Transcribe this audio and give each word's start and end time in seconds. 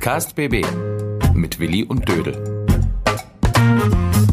Podcast 0.00 0.34
BB 0.34 0.64
mit 1.34 1.60
Willi 1.60 1.84
und 1.84 2.08
Dödel. 2.08 2.64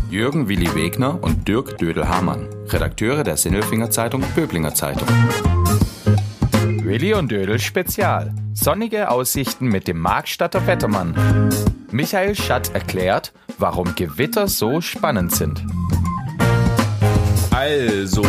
Jürgen 0.10 0.48
Willi 0.48 0.74
Wegner 0.74 1.22
und 1.22 1.46
Dirk 1.46 1.78
Dödel-Hamann, 1.78 2.48
Redakteure 2.70 3.26
der 3.26 3.36
Sinnelfinger 3.36 3.92
Zeitung 3.92 4.24
Böblinger 4.34 4.74
Zeitung. 4.74 5.10
Willi 6.86 7.14
und 7.16 7.30
Dödel 7.30 7.60
Spezial. 7.60 8.34
Sonnige 8.54 9.12
Aussichten 9.12 9.68
mit 9.68 9.90
dem 9.90 10.00
Markstatter 10.00 10.66
Wettermann. 10.68 11.50
Michael 11.92 12.36
Schatt 12.36 12.74
erklärt, 12.74 13.34
warum 13.58 13.94
Gewitter 13.96 14.48
so 14.48 14.80
spannend 14.80 15.36
sind. 15.36 15.66
Also, 17.52 18.24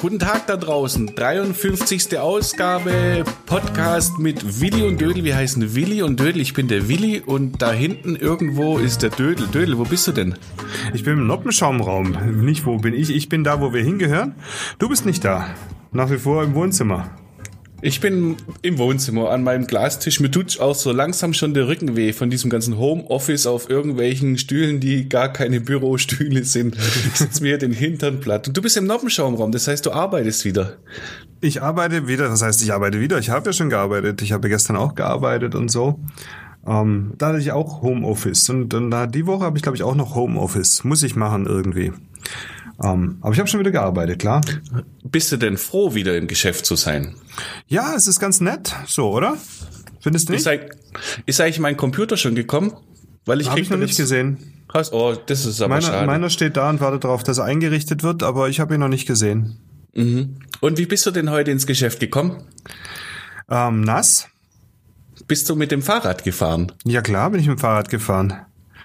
guten 0.00 0.18
Tag 0.18 0.46
da 0.46 0.56
draußen. 0.56 1.14
53. 1.14 2.18
Ausgabe 2.18 3.24
Podcast 3.44 4.18
mit 4.18 4.60
Willi 4.60 4.82
und 4.82 4.98
Dödel. 4.98 5.24
Wir 5.24 5.36
heißen 5.36 5.74
Willi 5.74 6.00
und 6.02 6.18
Dödel. 6.18 6.40
Ich 6.40 6.54
bin 6.54 6.68
der 6.68 6.88
Willi 6.88 7.20
und 7.20 7.60
da 7.60 7.70
hinten 7.70 8.16
irgendwo 8.16 8.78
ist 8.78 9.02
der 9.02 9.10
Dödel. 9.10 9.46
Dödel, 9.48 9.76
wo 9.78 9.84
bist 9.84 10.06
du 10.06 10.12
denn? 10.12 10.36
Ich 10.94 11.04
bin 11.04 11.18
im 11.18 11.26
Noppenschaumraum. 11.26 12.44
Nicht 12.44 12.64
wo 12.64 12.78
bin 12.78 12.94
ich? 12.94 13.14
Ich 13.14 13.28
bin 13.28 13.44
da, 13.44 13.60
wo 13.60 13.74
wir 13.74 13.82
hingehören. 13.82 14.34
Du 14.78 14.88
bist 14.88 15.04
nicht 15.04 15.22
da. 15.22 15.48
Nach 15.92 16.10
wie 16.10 16.18
vor 16.18 16.44
im 16.44 16.54
Wohnzimmer. 16.54 17.10
Ich 17.82 18.00
bin 18.00 18.36
im 18.60 18.76
Wohnzimmer 18.76 19.30
an 19.30 19.42
meinem 19.42 19.66
Glastisch. 19.66 20.20
Mir 20.20 20.30
tut 20.30 20.60
auch 20.60 20.74
so 20.74 20.92
langsam 20.92 21.32
schon 21.32 21.54
der 21.54 21.66
Rücken 21.66 21.96
weh 21.96 22.12
von 22.12 22.28
diesem 22.28 22.50
ganzen 22.50 22.76
Homeoffice 22.76 23.46
auf 23.46 23.70
irgendwelchen 23.70 24.36
Stühlen, 24.36 24.80
die 24.80 25.08
gar 25.08 25.32
keine 25.32 25.60
Bürostühle 25.60 26.44
sind. 26.44 26.76
Ich 26.76 27.18
sitze 27.18 27.42
mir 27.42 27.56
den 27.56 27.72
Hintern 27.72 28.20
platt. 28.20 28.48
Und 28.48 28.56
du 28.56 28.60
bist 28.60 28.76
im 28.76 28.84
Noppenschaumraum, 28.84 29.50
das 29.50 29.66
heißt, 29.66 29.86
du 29.86 29.92
arbeitest 29.92 30.44
wieder. 30.44 30.76
Ich 31.40 31.62
arbeite 31.62 32.06
wieder, 32.06 32.28
das 32.28 32.42
heißt, 32.42 32.62
ich 32.62 32.72
arbeite 32.72 33.00
wieder. 33.00 33.18
Ich 33.18 33.30
habe 33.30 33.46
ja 33.48 33.52
schon 33.54 33.70
gearbeitet. 33.70 34.20
Ich 34.20 34.32
habe 34.32 34.50
gestern 34.50 34.76
auch 34.76 34.94
gearbeitet 34.94 35.54
und 35.54 35.70
so. 35.70 35.98
Ähm, 36.66 37.14
da 37.16 37.28
hatte 37.28 37.38
ich 37.38 37.52
auch 37.52 37.80
Homeoffice. 37.80 38.50
Und, 38.50 38.74
und 38.74 38.90
da, 38.90 39.06
die 39.06 39.26
Woche 39.26 39.44
habe 39.44 39.56
ich, 39.56 39.62
glaube 39.62 39.76
ich, 39.76 39.82
auch 39.82 39.94
noch 39.94 40.14
Homeoffice. 40.14 40.84
Muss 40.84 41.02
ich 41.02 41.16
machen 41.16 41.46
irgendwie. 41.46 41.92
Ähm, 42.82 43.18
aber 43.20 43.32
ich 43.32 43.38
habe 43.38 43.48
schon 43.48 43.60
wieder 43.60 43.70
gearbeitet, 43.70 44.18
klar. 44.20 44.40
Bist 45.04 45.30
du 45.32 45.36
denn 45.36 45.58
froh, 45.58 45.94
wieder 45.94 46.16
im 46.16 46.26
Geschäft 46.28 46.64
zu 46.64 46.76
sein? 46.76 47.14
Ja, 47.66 47.94
es 47.94 48.06
ist 48.06 48.20
ganz 48.20 48.40
nett, 48.40 48.74
so, 48.86 49.10
oder? 49.10 49.36
Findest 50.00 50.28
du 50.28 50.32
nicht? 50.32 50.46
Ist, 51.26 51.40
eigentlich- 51.40 51.60
mein 51.60 51.76
Computer 51.76 52.16
schon 52.16 52.34
gekommen? 52.34 52.72
Weil 53.26 53.40
ich 53.40 53.48
Habe 53.48 53.56
krieg 53.56 53.64
ich 53.64 53.70
noch 53.70 53.76
nicht 53.78 53.96
gesehen. 53.96 54.38
Hast, 54.72 54.92
oh, 54.92 55.14
das 55.26 55.44
ist 55.44 55.60
aber 55.60 55.74
Meiner, 55.74 55.82
schade. 55.86 56.06
meiner 56.06 56.30
steht 56.30 56.56
da 56.56 56.70
und 56.70 56.80
wartet 56.80 57.04
darauf, 57.04 57.22
dass 57.22 57.38
er 57.38 57.44
eingerichtet 57.44 58.02
wird, 58.02 58.22
aber 58.22 58.48
ich 58.48 58.60
habe 58.60 58.74
ihn 58.74 58.80
noch 58.80 58.88
nicht 58.88 59.06
gesehen. 59.06 59.58
Mhm. 59.94 60.38
Und 60.60 60.78
wie 60.78 60.86
bist 60.86 61.04
du 61.06 61.10
denn 61.10 61.28
heute 61.30 61.50
ins 61.50 61.66
Geschäft 61.66 62.00
gekommen? 62.00 62.44
Ähm, 63.50 63.82
nass? 63.82 64.28
Bist 65.26 65.48
du 65.50 65.56
mit 65.56 65.70
dem 65.70 65.82
Fahrrad 65.82 66.24
gefahren? 66.24 66.72
Ja 66.84 67.02
klar, 67.02 67.30
bin 67.30 67.40
ich 67.40 67.46
mit 67.46 67.58
dem 67.58 67.60
Fahrrad 67.60 67.88
gefahren. 67.90 68.32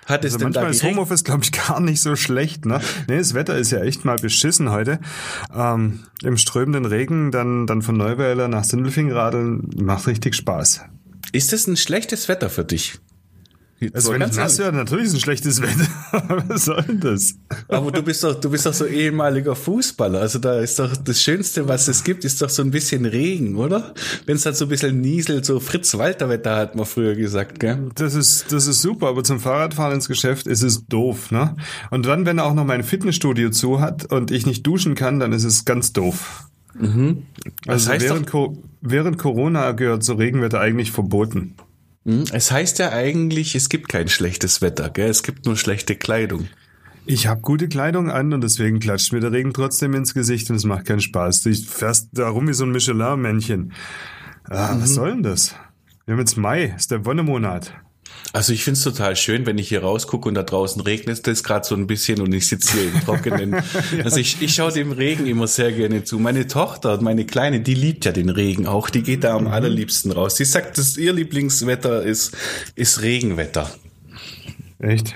Hat 0.05 0.23
es 0.23 0.33
Also 0.33 0.45
denn 0.45 0.53
da 0.53 0.61
manchmal 0.61 0.71
ist 0.71 0.81
geregnet? 0.81 0.97
Homeoffice, 0.97 1.23
glaube 1.23 1.43
ich, 1.43 1.51
gar 1.51 1.79
nicht 1.79 2.01
so 2.01 2.15
schlecht. 2.15 2.65
Ne? 2.65 2.79
Nee, 3.07 3.17
das 3.17 3.33
Wetter 3.33 3.57
ist 3.57 3.71
ja 3.71 3.81
echt 3.81 4.05
mal 4.05 4.17
beschissen 4.17 4.69
heute. 4.69 4.99
Ähm, 5.53 6.01
Im 6.23 6.37
strömenden 6.37 6.85
Regen 6.85 7.31
dann, 7.31 7.65
dann 7.67 7.81
von 7.81 7.97
Neuweiler 7.97 8.47
nach 8.47 8.63
Sindelfing 8.63 9.11
radeln, 9.11 9.69
macht 9.77 10.07
richtig 10.07 10.35
Spaß. 10.35 10.81
Ist 11.31 11.53
das 11.53 11.67
ein 11.67 11.75
schlechtes 11.75 12.29
Wetter 12.29 12.49
für 12.49 12.63
dich? 12.63 12.99
Also 13.93 14.07
So 14.07 14.13
wenn 14.13 14.21
ich 14.21 14.27
ganz 14.27 14.37
nass 14.37 14.59
werde, 14.59 14.77
natürlich 14.77 15.07
ist 15.07 15.15
ein 15.15 15.19
schlechtes 15.19 15.61
Wetter. 15.61 15.87
Was 16.47 16.65
soll 16.65 16.81
denn 16.83 17.01
das? 17.01 17.35
Aber 17.67 17.91
du 17.91 18.01
bist 18.01 18.23
doch, 18.23 18.39
du 18.39 18.49
bist 18.49 18.65
doch 18.65 18.73
so 18.73 18.85
ehemaliger 18.85 19.55
Fußballer. 19.55 20.21
Also 20.21 20.39
da 20.39 20.59
ist 20.59 20.79
doch 20.79 20.95
das 20.95 21.21
Schönste, 21.21 21.67
was 21.67 21.87
es 21.89 22.03
gibt, 22.03 22.23
ist 22.23 22.41
doch 22.41 22.49
so 22.49 22.61
ein 22.61 22.71
bisschen 22.71 23.05
Regen, 23.05 23.57
oder? 23.57 23.93
Wenn 24.25 24.37
es 24.37 24.45
halt 24.45 24.55
so 24.55 24.65
ein 24.65 24.69
bisschen 24.69 25.01
nieselt, 25.01 25.45
so 25.45 25.59
Fritz-Walter-Wetter 25.59 26.55
hat 26.55 26.75
man 26.75 26.85
früher 26.85 27.15
gesagt, 27.15 27.59
gell? 27.59 27.89
Das 27.95 28.15
ist, 28.15 28.51
das 28.51 28.67
ist 28.67 28.81
super, 28.81 29.07
aber 29.09 29.23
zum 29.23 29.39
Fahrradfahren 29.41 29.95
ins 29.95 30.07
Geschäft 30.07 30.47
ist 30.47 30.63
es 30.63 30.85
doof. 30.87 31.31
Ne? 31.31 31.57
Und 31.91 32.05
dann, 32.05 32.25
wenn 32.25 32.37
er 32.37 32.45
auch 32.45 32.53
noch 32.53 32.65
mein 32.65 32.83
Fitnessstudio 32.83 33.49
zu 33.49 33.81
hat 33.81 34.05
und 34.05 34.31
ich 34.31 34.45
nicht 34.45 34.65
duschen 34.65 34.95
kann, 34.95 35.19
dann 35.19 35.33
ist 35.33 35.43
es 35.43 35.65
ganz 35.65 35.91
doof. 35.91 36.47
Also 37.67 37.89
heißt 37.89 38.05
während, 38.05 38.27
Co 38.27 38.57
während 38.81 39.17
Corona 39.17 39.71
gehört 39.71 40.03
so 40.03 40.13
Regenwetter 40.13 40.59
eigentlich 40.59 40.91
verboten. 40.91 41.55
Hm, 42.05 42.25
Es 42.31 42.51
heißt 42.51 42.79
ja 42.79 42.91
eigentlich, 42.91 43.55
es 43.55 43.69
gibt 43.69 43.89
kein 43.89 44.07
schlechtes 44.07 44.61
Wetter, 44.61 44.89
gell? 44.89 45.09
Es 45.09 45.23
gibt 45.23 45.45
nur 45.45 45.57
schlechte 45.57 45.95
Kleidung. 45.95 46.47
Ich 47.07 47.27
habe 47.27 47.41
gute 47.41 47.67
Kleidung 47.67 48.09
an 48.09 48.33
und 48.33 48.41
deswegen 48.41 48.79
klatscht 48.79 49.13
mir 49.13 49.19
der 49.19 49.31
Regen 49.31 49.53
trotzdem 49.53 49.93
ins 49.93 50.13
Gesicht 50.15 50.49
und 50.49 50.55
es 50.55 50.63
macht 50.65 50.85
keinen 50.85 51.01
Spaß. 51.01 51.41
Du 51.41 51.53
fährst 51.53 52.09
da 52.13 52.29
rum 52.29 52.47
wie 52.47 52.53
so 52.53 52.63
ein 52.65 52.71
Michelin-Männchen. 52.71 53.73
Ah, 54.45 54.75
Was 54.79 54.95
soll 54.95 55.11
denn 55.11 55.23
das? 55.23 55.55
Wir 56.05 56.13
haben 56.13 56.19
jetzt 56.19 56.37
Mai, 56.37 56.73
ist 56.75 56.91
der 56.91 57.05
Wonnemonat. 57.05 57.73
Also 58.35 58.51
ich 58.51 58.65
find's 58.65 58.83
total 58.83 59.15
schön, 59.15 59.45
wenn 59.45 59.57
ich 59.57 59.69
hier 59.69 59.81
rausgucke 59.81 60.27
und 60.27 60.35
da 60.35 60.43
draußen 60.43 60.81
regnet 60.81 61.25
es 61.25 61.41
gerade 61.41 61.65
so 61.65 61.73
ein 61.73 61.87
bisschen 61.87 62.19
und 62.19 62.33
ich 62.33 62.49
sitze 62.49 62.73
hier 62.73 62.91
im 62.91 62.99
Trockenen. 62.99 63.55
Also 64.03 64.17
ich, 64.17 64.41
ich 64.41 64.53
schaue 64.53 64.73
dem 64.73 64.91
Regen 64.91 65.25
immer 65.25 65.47
sehr 65.47 65.71
gerne 65.71 66.03
zu. 66.03 66.19
Meine 66.19 66.45
Tochter, 66.45 67.01
meine 67.01 67.25
Kleine, 67.25 67.61
die 67.61 67.73
liebt 67.73 68.03
ja 68.03 68.11
den 68.11 68.27
Regen 68.27 68.67
auch. 68.67 68.89
Die 68.89 69.03
geht 69.03 69.23
da 69.23 69.37
am 69.37 69.47
allerliebsten 69.47 70.11
raus. 70.11 70.35
Die 70.35 70.43
sagt, 70.43 70.77
dass 70.77 70.97
ihr 70.97 71.13
Lieblingswetter 71.13 72.03
ist, 72.03 72.35
ist 72.75 73.01
Regenwetter. 73.01 73.71
Echt? 74.79 75.15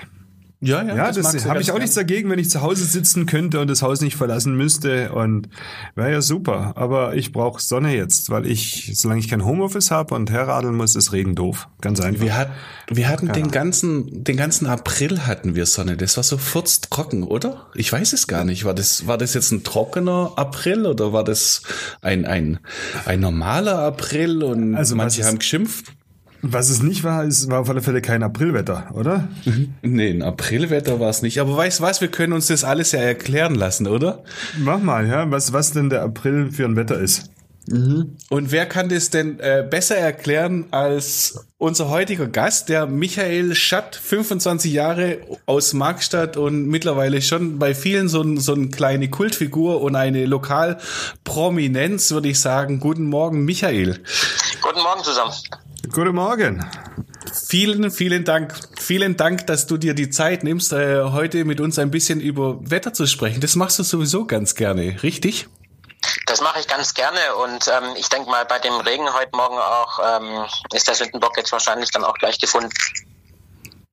Ja, 0.62 0.84
ja, 0.84 0.96
Ja, 0.96 1.12
das, 1.12 1.32
sie 1.32 1.50
habe 1.50 1.62
ich 1.62 1.72
auch 1.72 1.80
nichts 1.80 1.96
dagegen, 1.96 2.30
wenn 2.30 2.40
ich 2.40 2.50
zu 2.50 2.62
Hause 2.62 2.84
sitzen 2.84 3.26
könnte 3.26 3.62
und 3.62 3.70
das 3.70 3.82
Haus 3.82 4.02
nicht 4.02 4.18
verlassen 4.18 4.58
müsste. 4.58 5.14
Und 5.14 5.48
wäre 5.96 6.12
ja 6.12 6.22
super. 6.22 6.74
Aber 6.76 7.16
ich 7.16 7.32
brauche 7.32 7.62
Sonne 7.62 7.96
jetzt, 7.96 8.30
weil 8.30 8.46
ich, 8.46 8.92
solange 8.96 9.22
ich 9.22 9.30
kein 9.30 9.46
Homeoffice 9.46 9.90
habe 9.90 10.16
und 10.16 10.30
herradeln 10.30 10.76
muss, 10.76 10.96
ist 10.96 11.14
Regen 11.14 11.36
doof. 11.36 11.70
Ganz 11.80 12.02
einfach. 12.02 12.22
Wir, 12.22 12.38
hat, 12.38 12.52
wir 12.90 13.08
hatten 13.08 13.32
den 13.32 13.52
ganzen, 13.52 14.26
den 14.26 14.36
ganzen 14.36 14.68
April 14.68 15.26
hatten 15.26 15.56
wir 15.56 15.66
Sonne. 15.66 15.96
Das 15.96 16.18
war 16.18 16.26
so 16.26 16.38
furztrocken, 16.38 17.24
oder? 17.24 17.68
Ich 17.74 17.92
weiß 17.92 18.12
es 18.12 18.28
gar 18.28 18.44
nicht. 18.44 18.66
War 18.66 18.74
das, 18.74 19.08
war 19.08 19.18
das 19.18 19.34
jetzt 19.34 19.52
ein 19.52 19.64
trockener 19.64 20.34
April 20.36 20.86
oder 20.86 21.14
war 21.14 21.24
das 21.24 21.62
ein, 22.02 22.26
ein, 22.26 22.60
ein 23.06 23.22
normaler 23.22 23.80
April 23.80 24.44
und 24.44 24.76
Also, 24.76 24.98
manche 24.98 25.24
haben 25.24 25.40
geschimpft? 25.40 25.94
Was 26.42 26.70
es 26.70 26.82
nicht 26.82 27.04
war, 27.04 27.24
ist, 27.24 27.50
war 27.50 27.60
auf 27.60 27.70
alle 27.70 27.82
Fälle 27.82 28.02
kein 28.02 28.24
Aprilwetter, 28.24 28.92
oder? 28.94 29.28
Nee, 29.82 30.12
ein 30.12 30.22
Aprilwetter 30.22 31.00
war 31.00 31.10
es 31.10 31.22
nicht. 31.22 31.40
Aber 31.40 31.56
weißt 31.56 31.82
was, 31.82 32.02
wir 32.02 32.08
können 32.10 32.34
uns 32.34 32.48
das 32.48 32.64
alles 32.64 32.92
ja 32.92 33.00
erklären 33.00 33.56
lassen, 33.56 33.88
oder? 33.88 34.24
Mach 34.58 34.80
mal, 34.80 35.08
ja, 35.08 35.30
was, 35.30 35.52
was 35.54 35.72
denn 35.72 35.90
der 35.90 36.04
April 36.04 36.52
für 36.52 36.66
ein 36.66 36.76
Wetter 36.76 36.98
ist. 37.00 37.30
Und 37.72 38.52
wer 38.52 38.66
kann 38.66 38.90
das 38.90 39.12
denn 39.12 39.40
äh, 39.40 39.64
besser 39.70 39.96
erklären 39.96 40.66
als 40.72 41.46
unser 41.60 41.90
heutiger 41.90 42.26
Gast, 42.26 42.70
der 42.70 42.88
Michael 42.88 43.54
Schatt, 43.54 43.96
25 43.96 44.74
Jahre 44.74 45.20
aus 45.46 45.74
Markstadt 45.74 46.36
und 46.36 46.66
mittlerweile 46.66 47.22
schon 47.22 47.60
bei 47.60 47.76
vielen 47.76 48.08
so, 48.08 48.22
ein, 48.24 48.38
so 48.38 48.54
eine 48.54 48.70
kleine 48.70 49.10
Kultfigur 49.10 49.82
und 49.82 49.96
eine 49.96 50.26
Lokalprominenz, 50.26 52.10
würde 52.12 52.30
ich 52.30 52.40
sagen. 52.40 52.80
Guten 52.80 53.06
Morgen, 53.06 53.46
Michael. 53.46 54.00
Guten 54.62 54.82
Morgen 54.82 55.04
zusammen. 55.04 55.34
Guten 55.92 56.16
Morgen. 56.16 56.66
Vielen, 57.48 57.90
vielen 57.92 58.24
Dank. 58.26 58.54
Vielen 58.80 59.18
Dank, 59.18 59.48
dass 59.48 59.66
du 59.68 59.78
dir 59.78 59.94
die 59.94 60.10
Zeit 60.10 60.44
nimmst, 60.44 60.72
äh, 60.74 61.04
heute 61.04 61.46
mit 61.46 61.60
uns 61.60 61.80
ein 61.80 61.92
bisschen 61.92 62.20
über 62.22 62.58
Wetter 62.70 62.94
zu 62.94 63.08
sprechen. 63.08 63.42
Das 63.42 63.56
machst 63.56 63.80
du 63.80 63.84
sowieso 63.84 64.26
ganz 64.26 64.56
gerne, 64.56 65.02
richtig? 65.04 65.48
Das 66.26 66.42
mache 66.42 66.60
ich 66.60 66.68
ganz 66.68 66.94
gerne 66.94 67.20
und 67.44 67.68
ähm, 67.68 67.96
ich 67.98 68.08
denke 68.10 68.30
mal, 68.30 68.46
bei 68.46 68.60
dem 68.60 68.74
Regen 68.74 69.12
heute 69.14 69.32
Morgen 69.34 69.58
auch 69.58 70.00
ähm, 70.00 70.46
ist 70.74 70.88
der 70.88 70.96
Sündenbock 70.96 71.36
jetzt 71.38 71.52
wahrscheinlich 71.52 71.90
dann 71.92 72.04
auch 72.04 72.14
gleich 72.16 72.38
gefunden. 72.38 72.70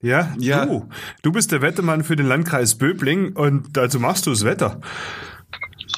Ja, 0.02 0.32
Ja. 0.38 0.66
du. 0.66 0.88
Du 1.22 1.32
bist 1.32 1.50
der 1.50 1.62
Wettermann 1.62 2.04
für 2.04 2.14
den 2.16 2.26
Landkreis 2.26 2.76
Böbling 2.76 3.34
und 3.34 3.76
dazu 3.76 3.98
machst 3.98 4.26
du 4.26 4.30
das 4.30 4.44
Wetter. 4.44 4.80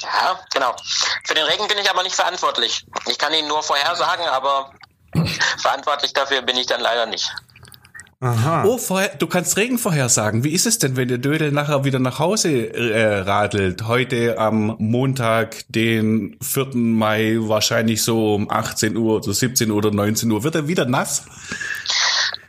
Ja, 0.01 0.39
genau. 0.53 0.75
Für 1.25 1.35
den 1.35 1.43
Regen 1.45 1.67
bin 1.67 1.77
ich 1.77 1.89
aber 1.89 2.03
nicht 2.03 2.15
verantwortlich. 2.15 2.85
Ich 3.07 3.17
kann 3.17 3.33
ihn 3.33 3.47
nur 3.47 3.61
vorhersagen, 3.61 4.25
aber 4.25 4.71
verantwortlich 5.57 6.13
dafür 6.13 6.41
bin 6.41 6.57
ich 6.57 6.67
dann 6.67 6.81
leider 6.81 7.05
nicht. 7.05 7.31
Aha. 8.21 8.65
Oh, 8.65 8.77
vorher, 8.77 9.15
du 9.15 9.27
kannst 9.27 9.55
Regen 9.55 9.77
vorhersagen. 9.77 10.43
Wie 10.43 10.51
ist 10.51 10.65
es 10.65 10.77
denn, 10.77 10.97
wenn 10.97 11.07
der 11.07 11.19
Dödel 11.19 11.53
nachher 11.53 11.85
wieder 11.85 11.99
nach 11.99 12.19
Hause 12.19 12.73
äh, 12.73 13.19
radelt? 13.19 13.87
Heute 13.87 14.37
am 14.37 14.75
Montag, 14.77 15.63
den 15.69 16.37
4. 16.41 16.75
Mai, 16.75 17.37
wahrscheinlich 17.39 18.03
so 18.03 18.35
um 18.35 18.51
18 18.51 18.97
Uhr 18.97 19.15
oder 19.15 19.33
17 19.33 19.71
Uhr 19.71 19.77
oder 19.77 19.91
19 19.91 20.29
Uhr. 20.29 20.43
Wird 20.43 20.55
er 20.55 20.67
wieder 20.67 20.83
nass? 20.83 21.23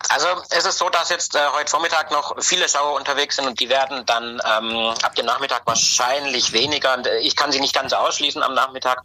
Also 0.08 0.26
es 0.50 0.66
ist 0.66 0.78
so, 0.78 0.88
dass 0.88 1.08
jetzt 1.08 1.36
äh, 1.36 1.38
heute 1.56 1.70
Vormittag 1.70 2.10
noch 2.10 2.34
viele 2.42 2.68
Schauer 2.68 2.98
unterwegs 2.98 3.36
sind 3.36 3.46
und 3.46 3.60
die 3.60 3.68
werden 3.68 4.04
dann 4.06 4.42
ähm, 4.44 4.92
ab 5.04 5.14
dem 5.14 5.26
Nachmittag 5.26 5.62
wahrscheinlich 5.66 6.52
weniger. 6.52 6.96
Und, 6.96 7.06
äh, 7.06 7.18
Ich 7.18 7.36
kann 7.36 7.52
sie 7.52 7.60
nicht 7.60 7.76
ganz 7.76 7.92
ausschließen 7.92 8.42
am 8.42 8.54
Nachmittag. 8.54 9.04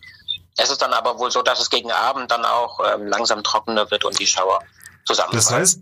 Es 0.58 0.70
ist 0.70 0.82
dann 0.82 0.94
aber 0.94 1.20
wohl 1.20 1.32
so, 1.32 1.42
dass 1.42 1.60
es 1.60 1.70
gegen 1.70 1.92
Abend 1.92 2.32
dann 2.32 2.46
auch 2.46 2.80
ähm, 2.94 3.08
langsam 3.08 3.44
trockener 3.44 3.90
wird 3.92 4.06
und 4.06 4.18
die 4.20 4.28
Schauer 4.28 4.60
zusammenfallen. 5.06 5.38
Das 5.38 5.52
heißt, 5.52 5.80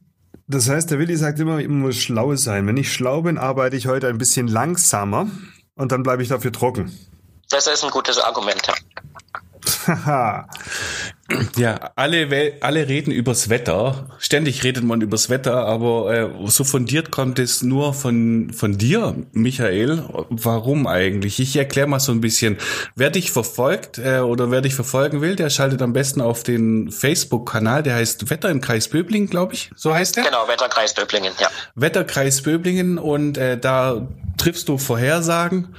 das 0.47 0.69
heißt, 0.69 0.91
der 0.91 0.99
Willi 0.99 1.15
sagt 1.15 1.39
immer, 1.39 1.59
ich 1.59 1.67
muss 1.67 1.97
schlau 1.97 2.35
sein. 2.35 2.67
Wenn 2.67 2.77
ich 2.77 2.91
schlau 2.91 3.21
bin, 3.21 3.37
arbeite 3.37 3.75
ich 3.75 3.87
heute 3.87 4.07
ein 4.07 4.17
bisschen 4.17 4.47
langsamer 4.47 5.27
und 5.75 5.91
dann 5.91 6.03
bleibe 6.03 6.23
ich 6.23 6.29
dafür 6.29 6.51
trocken. 6.51 6.91
das 7.49 7.67
ist 7.67 7.83
ein 7.83 7.91
gutes 7.91 8.17
Argument. 8.17 8.61
Haha. 9.87 10.47
Ja, 11.57 11.91
alle, 11.95 12.53
alle 12.61 12.87
reden 12.87 13.11
übers 13.11 13.49
Wetter. 13.49 14.09
Ständig 14.19 14.63
redet 14.63 14.83
man 14.83 15.01
übers 15.01 15.29
Wetter, 15.29 15.65
aber 15.65 16.13
äh, 16.13 16.29
so 16.47 16.63
fundiert 16.63 17.11
kommt 17.11 17.39
es 17.39 17.61
nur 17.61 17.93
von, 17.93 18.51
von 18.53 18.77
dir, 18.77 19.15
Michael. 19.31 20.03
Warum 20.29 20.87
eigentlich? 20.87 21.39
Ich 21.39 21.55
erkläre 21.55 21.87
mal 21.87 21.99
so 21.99 22.11
ein 22.11 22.21
bisschen. 22.21 22.57
Wer 22.95 23.09
dich 23.09 23.31
verfolgt 23.31 23.97
äh, 23.97 24.19
oder 24.19 24.51
wer 24.51 24.61
dich 24.61 24.75
verfolgen 24.75 25.21
will, 25.21 25.35
der 25.35 25.49
schaltet 25.49 25.81
am 25.81 25.93
besten 25.93 26.21
auf 26.21 26.43
den 26.43 26.91
Facebook-Kanal, 26.91 27.83
der 27.83 27.95
heißt 27.95 28.29
Wetter 28.29 28.49
im 28.49 28.61
Kreis 28.61 28.87
Böblingen, 28.87 29.29
glaube 29.29 29.53
ich. 29.53 29.71
So 29.75 29.93
heißt 29.93 30.17
der? 30.17 30.23
Genau, 30.25 30.47
Wetterkreis 30.47 30.93
Böblingen, 30.93 31.33
ja. 31.39 31.49
Wetterkreis 31.75 32.41
Böblingen 32.41 32.97
und 32.97 33.37
äh, 33.37 33.57
da 33.57 34.07
triffst 34.37 34.67
du 34.69 34.77
Vorhersagen. 34.77 35.69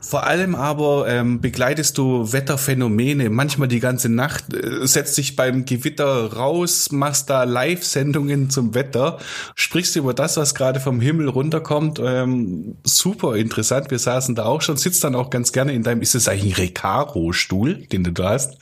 Vor 0.00 0.24
allem 0.24 0.54
aber 0.54 1.08
ähm, 1.08 1.40
begleitest 1.40 1.96
du 1.96 2.32
Wetterphänomene, 2.32 3.30
manchmal 3.30 3.68
die 3.68 3.80
ganze 3.80 4.08
Nacht, 4.08 4.52
äh, 4.52 4.86
setzt 4.92 5.18
dich 5.18 5.36
beim 5.36 5.64
Gewitter 5.64 6.32
raus, 6.34 6.90
machst 6.92 7.30
da 7.30 7.44
Live-Sendungen 7.44 8.50
zum 8.50 8.74
Wetter, 8.74 9.18
sprichst 9.54 9.96
über 9.96 10.14
das, 10.14 10.36
was 10.36 10.54
gerade 10.54 10.80
vom 10.80 11.00
Himmel 11.00 11.28
runterkommt. 11.28 11.98
Ähm, 11.98 12.76
super 12.84 13.36
interessant. 13.36 13.90
Wir 13.90 13.98
saßen 13.98 14.34
da 14.34 14.44
auch 14.44 14.62
schon, 14.62 14.76
sitzt 14.76 15.04
dann 15.04 15.14
auch 15.14 15.30
ganz 15.30 15.52
gerne 15.52 15.72
in 15.72 15.82
deinem, 15.82 16.02
ist 16.02 16.14
es 16.14 16.28
eigentlich 16.28 16.56
ein 16.56 16.62
Recaro-Stuhl, 16.62 17.86
den 17.86 18.04
du 18.04 18.12
da 18.12 18.30
hast? 18.30 18.56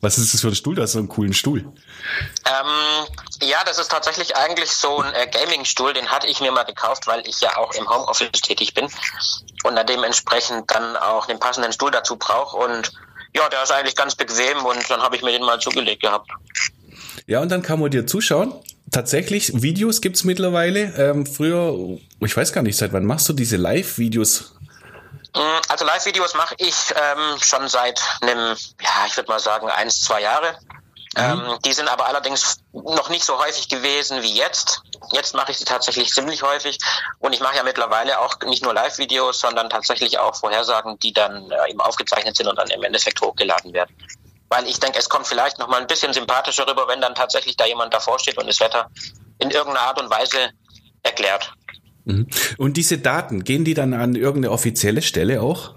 Was 0.00 0.18
ist 0.18 0.34
das 0.34 0.40
für 0.40 0.48
ein 0.48 0.54
Stuhl? 0.54 0.74
Du 0.74 0.82
hast 0.82 0.92
so 0.92 0.98
einen 0.98 1.08
coolen 1.08 1.32
Stuhl. 1.32 1.60
Ähm, 1.60 3.06
ja, 3.42 3.58
das 3.64 3.78
ist 3.78 3.90
tatsächlich 3.90 4.36
eigentlich 4.36 4.70
so 4.70 5.00
ein 5.00 5.12
äh, 5.14 5.26
Gaming-Stuhl, 5.26 5.94
den 5.94 6.08
hatte 6.08 6.26
ich 6.26 6.40
mir 6.40 6.52
mal 6.52 6.64
gekauft, 6.64 7.06
weil 7.06 7.26
ich 7.26 7.40
ja 7.40 7.56
auch 7.56 7.72
im 7.74 7.88
Homeoffice 7.88 8.30
tätig 8.42 8.74
bin 8.74 8.88
und 9.64 9.88
dementsprechend 9.88 10.70
dann 10.70 10.96
auch 10.96 11.26
den 11.26 11.40
passenden 11.40 11.72
Stuhl 11.72 11.90
dazu 11.90 12.16
brauche. 12.16 12.56
Und 12.56 12.92
ja, 13.36 13.48
der 13.48 13.62
ist 13.62 13.70
eigentlich 13.70 13.94
ganz 13.94 14.14
bequem 14.14 14.64
und 14.64 14.90
dann 14.90 15.00
habe 15.02 15.16
ich 15.16 15.22
mir 15.22 15.32
den 15.32 15.42
mal 15.42 15.60
zugelegt 15.60 16.02
gehabt. 16.02 16.30
Ja, 17.26 17.40
und 17.40 17.50
dann 17.50 17.62
kann 17.62 17.80
man 17.80 17.90
dir 17.90 18.06
zuschauen. 18.06 18.54
Tatsächlich, 18.90 19.62
Videos 19.62 20.00
gibt's 20.00 20.24
mittlerweile. 20.24 20.94
Ähm, 20.96 21.26
früher, 21.26 21.98
ich 22.20 22.36
weiß 22.36 22.52
gar 22.52 22.62
nicht, 22.62 22.76
seit 22.76 22.92
wann 22.92 23.04
machst 23.04 23.28
du 23.28 23.32
diese 23.32 23.56
Live-Videos? 23.56 24.54
Mm, 25.34 25.60
also 25.68 25.84
Live-Videos 25.84 26.34
mache 26.34 26.54
ich 26.58 26.74
ähm, 26.94 27.38
schon 27.40 27.68
seit 27.68 28.00
einem, 28.20 28.56
ja, 28.80 29.06
ich 29.06 29.16
würde 29.16 29.28
mal 29.28 29.40
sagen, 29.40 29.68
eins, 29.68 30.02
zwei 30.02 30.22
Jahre. 30.22 30.58
Mhm. 31.16 31.22
Ähm, 31.22 31.58
die 31.64 31.72
sind 31.72 31.88
aber 31.88 32.06
allerdings 32.06 32.58
noch 32.72 33.08
nicht 33.10 33.24
so 33.24 33.38
häufig 33.38 33.68
gewesen 33.68 34.22
wie 34.22 34.34
jetzt. 34.34 34.82
Jetzt 35.12 35.34
mache 35.34 35.52
ich 35.52 35.58
sie 35.58 35.64
tatsächlich 35.64 36.10
ziemlich 36.10 36.42
häufig 36.42 36.78
und 37.18 37.32
ich 37.32 37.40
mache 37.40 37.56
ja 37.56 37.62
mittlerweile 37.62 38.20
auch 38.20 38.38
nicht 38.46 38.62
nur 38.62 38.74
Live-Videos, 38.74 39.40
sondern 39.40 39.70
tatsächlich 39.70 40.18
auch 40.18 40.34
Vorhersagen, 40.34 40.98
die 40.98 41.12
dann 41.12 41.50
äh, 41.50 41.70
eben 41.70 41.80
aufgezeichnet 41.80 42.36
sind 42.36 42.48
und 42.48 42.56
dann 42.56 42.68
im 42.68 42.82
Endeffekt 42.82 43.20
hochgeladen 43.20 43.72
werden. 43.72 43.94
Weil 44.48 44.66
ich 44.66 44.78
denke, 44.78 44.98
es 44.98 45.08
kommt 45.08 45.26
vielleicht 45.26 45.58
noch 45.58 45.68
mal 45.68 45.80
ein 45.80 45.86
bisschen 45.86 46.12
sympathischer 46.12 46.68
rüber, 46.68 46.86
wenn 46.88 47.00
dann 47.00 47.14
tatsächlich 47.14 47.56
da 47.56 47.66
jemand 47.66 47.92
davor 47.92 48.18
steht 48.18 48.38
und 48.38 48.46
das 48.46 48.60
Wetter 48.60 48.90
in 49.38 49.50
irgendeiner 49.50 49.86
Art 49.86 50.00
und 50.00 50.10
Weise 50.10 50.50
erklärt. 51.02 51.52
Mhm. 52.04 52.28
Und 52.56 52.76
diese 52.76 52.98
Daten, 52.98 53.44
gehen 53.44 53.64
die 53.64 53.74
dann 53.74 53.92
an 53.92 54.14
irgendeine 54.14 54.52
offizielle 54.52 55.02
Stelle 55.02 55.42
auch? 55.42 55.74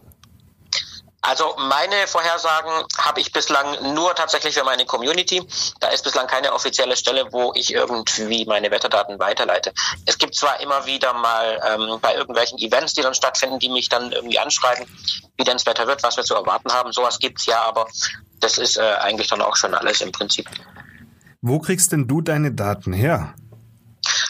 Also 1.22 1.54
meine 1.58 2.08
Vorhersagen 2.08 2.72
habe 2.98 3.20
ich 3.20 3.32
bislang 3.34 3.94
nur 3.94 4.16
tatsächlich 4.16 4.54
für 4.54 4.64
meine 4.64 4.86
Community. 4.86 5.44
Da 5.82 5.90
ist 5.90 6.04
bislang 6.04 6.28
keine 6.28 6.54
offizielle 6.54 6.96
Stelle, 6.96 7.28
wo 7.32 7.52
ich 7.56 7.74
irgendwie 7.74 8.46
meine 8.46 8.72
Wetterdaten 8.72 9.20
weiterleite. 9.20 9.74
Es 10.06 10.18
gibt 10.18 10.36
zwar 10.36 10.62
immer 10.62 10.86
wieder 10.86 11.14
mal 11.14 11.60
ähm, 11.68 12.00
bei 12.02 12.16
irgendwelchen 12.16 12.58
Events, 12.60 12.94
die 12.94 13.02
dann 13.02 13.14
stattfinden, 13.14 13.60
die 13.60 13.70
mich 13.70 13.90
dann 13.90 14.12
irgendwie 14.14 14.40
anschreiben, 14.40 14.86
wie 15.38 15.44
denn 15.44 15.58
das 15.58 15.66
Wetter 15.66 15.88
wird, 15.88 16.04
was 16.04 16.16
wir 16.16 16.24
zu 16.24 16.36
erwarten 16.36 16.72
haben. 16.72 16.94
Sowas 16.94 17.20
gibt's 17.20 17.46
ja, 17.46 17.62
aber 17.64 17.88
das 18.40 18.58
ist 18.58 18.78
äh, 18.78 18.82
eigentlich 18.82 19.28
dann 19.28 19.42
auch 19.42 19.58
schon 19.58 19.74
alles 19.74 20.00
im 20.02 20.14
Prinzip. 20.14 20.50
Wo 21.42 21.60
kriegst 21.60 21.92
denn 21.92 22.08
du 22.08 22.22
deine 22.22 22.54
Daten 22.54 22.94
her? 22.94 23.34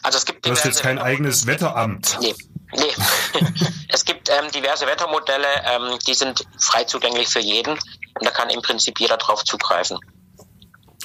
Also 0.01 0.18
es 0.18 0.25
gibt 0.25 0.45
du 0.45 0.51
hast 0.51 0.65
jetzt 0.65 0.81
kein 0.81 0.97
eigenes 0.97 1.45
Wetteramt. 1.45 2.18
Nee. 2.19 2.36
Nee, 2.71 2.94
es 3.89 4.06
gibt 4.06 4.30
ähm, 4.30 4.51
diverse 4.51 4.86
Wettermodelle, 4.86 5.48
ähm, 5.66 5.98
die 6.06 6.13
sind 6.13 6.45
frei 6.60 6.83
zugänglich 6.83 7.27
für 7.27 7.39
jeden 7.39 7.71
und 7.71 8.25
da 8.25 8.31
kann 8.31 8.50
im 8.50 8.62
Prinzip 8.62 9.00
jeder 9.00 9.18
drauf 9.18 9.44
zugreifen. 9.44 9.98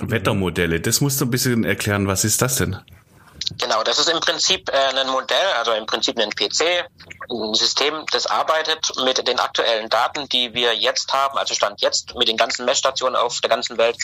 Wettermodelle, 0.01 0.81
das 0.81 1.01
musst 1.01 1.21
du 1.21 1.25
ein 1.25 1.31
bisschen 1.31 1.65
erklären, 1.65 2.07
was 2.07 2.25
ist 2.25 2.43
das 2.43 2.57
denn? 2.57 2.77
Genau, 3.59 3.83
das 3.83 3.99
ist 3.99 4.09
im 4.09 4.21
Prinzip 4.21 4.71
äh, 4.71 4.99
ein 4.99 5.09
Modell, 5.09 5.47
also 5.59 5.73
im 5.73 5.87
Prinzip 5.87 6.19
ein 6.19 6.31
PC, 6.31 6.89
ein 7.31 7.55
System, 7.55 8.05
das 8.11 8.27
arbeitet 8.27 8.93
mit 9.05 9.27
den 9.27 9.39
aktuellen 9.39 9.89
Daten, 9.89 10.29
die 10.29 10.55
wir 10.55 10.75
jetzt 10.75 11.13
haben, 11.13 11.37
also 11.37 11.55
Stand 11.55 11.81
jetzt 11.83 12.15
mit 12.15 12.29
den 12.29 12.37
ganzen 12.37 12.65
Messstationen 12.65 13.17
auf 13.17 13.41
der 13.41 13.51
ganzen 13.51 13.77
Welt 13.77 13.97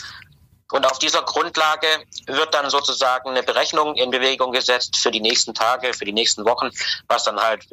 und 0.71 0.85
auf 0.85 0.99
dieser 0.99 1.21
Grundlage 1.23 1.87
wird 2.27 2.53
dann 2.53 2.69
sozusagen 2.69 3.29
eine 3.29 3.43
Berechnung 3.43 3.95
in 3.95 4.09
Bewegung 4.09 4.51
gesetzt 4.51 4.97
für 4.97 5.11
die 5.11 5.19
nächsten 5.19 5.53
Tage, 5.53 5.93
für 5.93 6.05
die 6.05 6.13
nächsten 6.13 6.45
Wochen, 6.45 6.69
was 7.07 7.23
dann 7.23 7.39
halt 7.39 7.67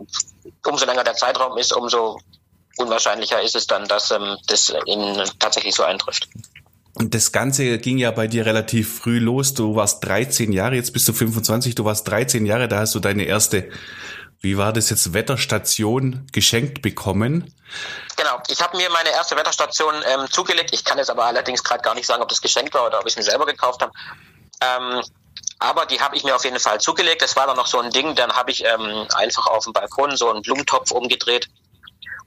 umso 0.67 0.85
länger 0.85 1.05
der 1.05 1.15
Zeitraum 1.15 1.57
ist, 1.57 1.73
umso 1.73 2.19
unwahrscheinlicher 2.77 3.43
ist 3.43 3.57
es 3.57 3.67
dann, 3.67 3.87
dass 3.89 4.11
ähm, 4.11 4.37
das 4.47 4.73
in, 4.87 5.23
tatsächlich 5.39 5.75
so 5.75 5.83
eintrifft. 5.83 6.29
Und 6.95 7.15
das 7.15 7.31
Ganze 7.31 7.79
ging 7.79 7.99
ja 7.99 8.11
bei 8.11 8.27
dir 8.27 8.45
relativ 8.45 8.99
früh 8.99 9.21
los. 9.21 9.55
Du 9.55 9.77
warst 9.77 10.05
13 10.05 10.53
Jahre, 10.53 10.75
jetzt 10.75 10.93
bist 10.93 11.07
du 11.07 11.13
25, 11.13 11.77
du 11.77 11.85
warst 11.85 12.09
13 12.09 12.45
Jahre, 12.45 12.67
da 12.67 12.81
hast 12.81 12.95
du 12.95 13.01
deine 13.01 13.25
erste 13.25 13.71
wie 14.41 14.57
war 14.57 14.73
das 14.73 14.91
jetzt, 14.91 15.13
Wetterstation 15.15 16.27
geschenkt 16.33 16.83
bekommen? 16.83 17.53
Genau, 18.17 18.41
ich 18.49 18.61
habe 18.63 18.77
mir 18.77 18.89
meine 18.91 19.11
erste 19.11 19.37
Wetterstation 19.37 19.95
ähm, 20.07 20.31
zugelegt. 20.31 20.71
Ich 20.73 20.85
kann 20.85 20.99
jetzt 20.99 21.11
aber 21.11 21.25
allerdings 21.25 21.65
gerade 21.65 21.83
gar 21.83 21.95
nicht 21.95 22.07
sagen, 22.07 22.23
ob 22.23 22.29
das 22.29 22.41
geschenkt 22.41 22.75
war 22.75 22.87
oder 22.87 23.01
ob 23.01 23.07
ich 23.07 23.13
es 23.13 23.17
mir 23.17 23.25
selber 23.25 23.47
gekauft 23.47 23.83
habe. 23.83 23.93
Ähm, 24.61 25.03
aber 25.59 25.87
die 25.87 26.01
habe 26.01 26.17
ich 26.17 26.25
mir 26.25 26.37
auf 26.37 26.45
jeden 26.45 26.61
Fall 26.61 26.81
zugelegt. 26.81 27.23
Das 27.23 27.37
war 27.37 27.47
dann 27.47 27.57
noch 27.57 27.67
so 27.67 27.81
ein 27.81 27.91
Ding, 27.91 28.15
dann 28.15 28.33
habe 28.33 28.51
ich 28.51 28.65
ähm, 28.65 29.07
einfach 29.15 29.47
auf 29.47 29.65
dem 29.65 29.73
Balkon 29.73 30.17
so 30.17 30.31
einen 30.31 30.43
Blumentopf 30.43 30.93
umgedreht 30.93 31.49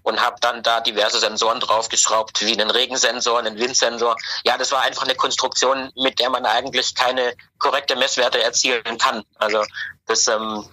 und 0.04 0.22
habe 0.22 0.36
dann 0.42 0.64
da 0.64 0.82
diverse 0.82 1.20
Sensoren 1.20 1.60
draufgeschraubt, 1.60 2.42
wie 2.42 2.60
einen 2.60 2.72
Regensensor, 2.72 3.40
einen 3.40 3.58
Windsensor. 3.58 4.18
Ja, 4.44 4.58
das 4.58 4.72
war 4.72 4.82
einfach 4.82 5.04
eine 5.04 5.16
Konstruktion, 5.16 5.92
mit 5.96 6.20
der 6.20 6.30
man 6.30 6.46
eigentlich 6.46 6.96
keine 6.96 7.36
korrekte 7.60 7.96
Messwerte 7.96 8.42
erzielen 8.42 8.98
kann. 8.98 9.24
Also 9.36 9.64
das 10.08 10.28
ähm, 10.28 10.66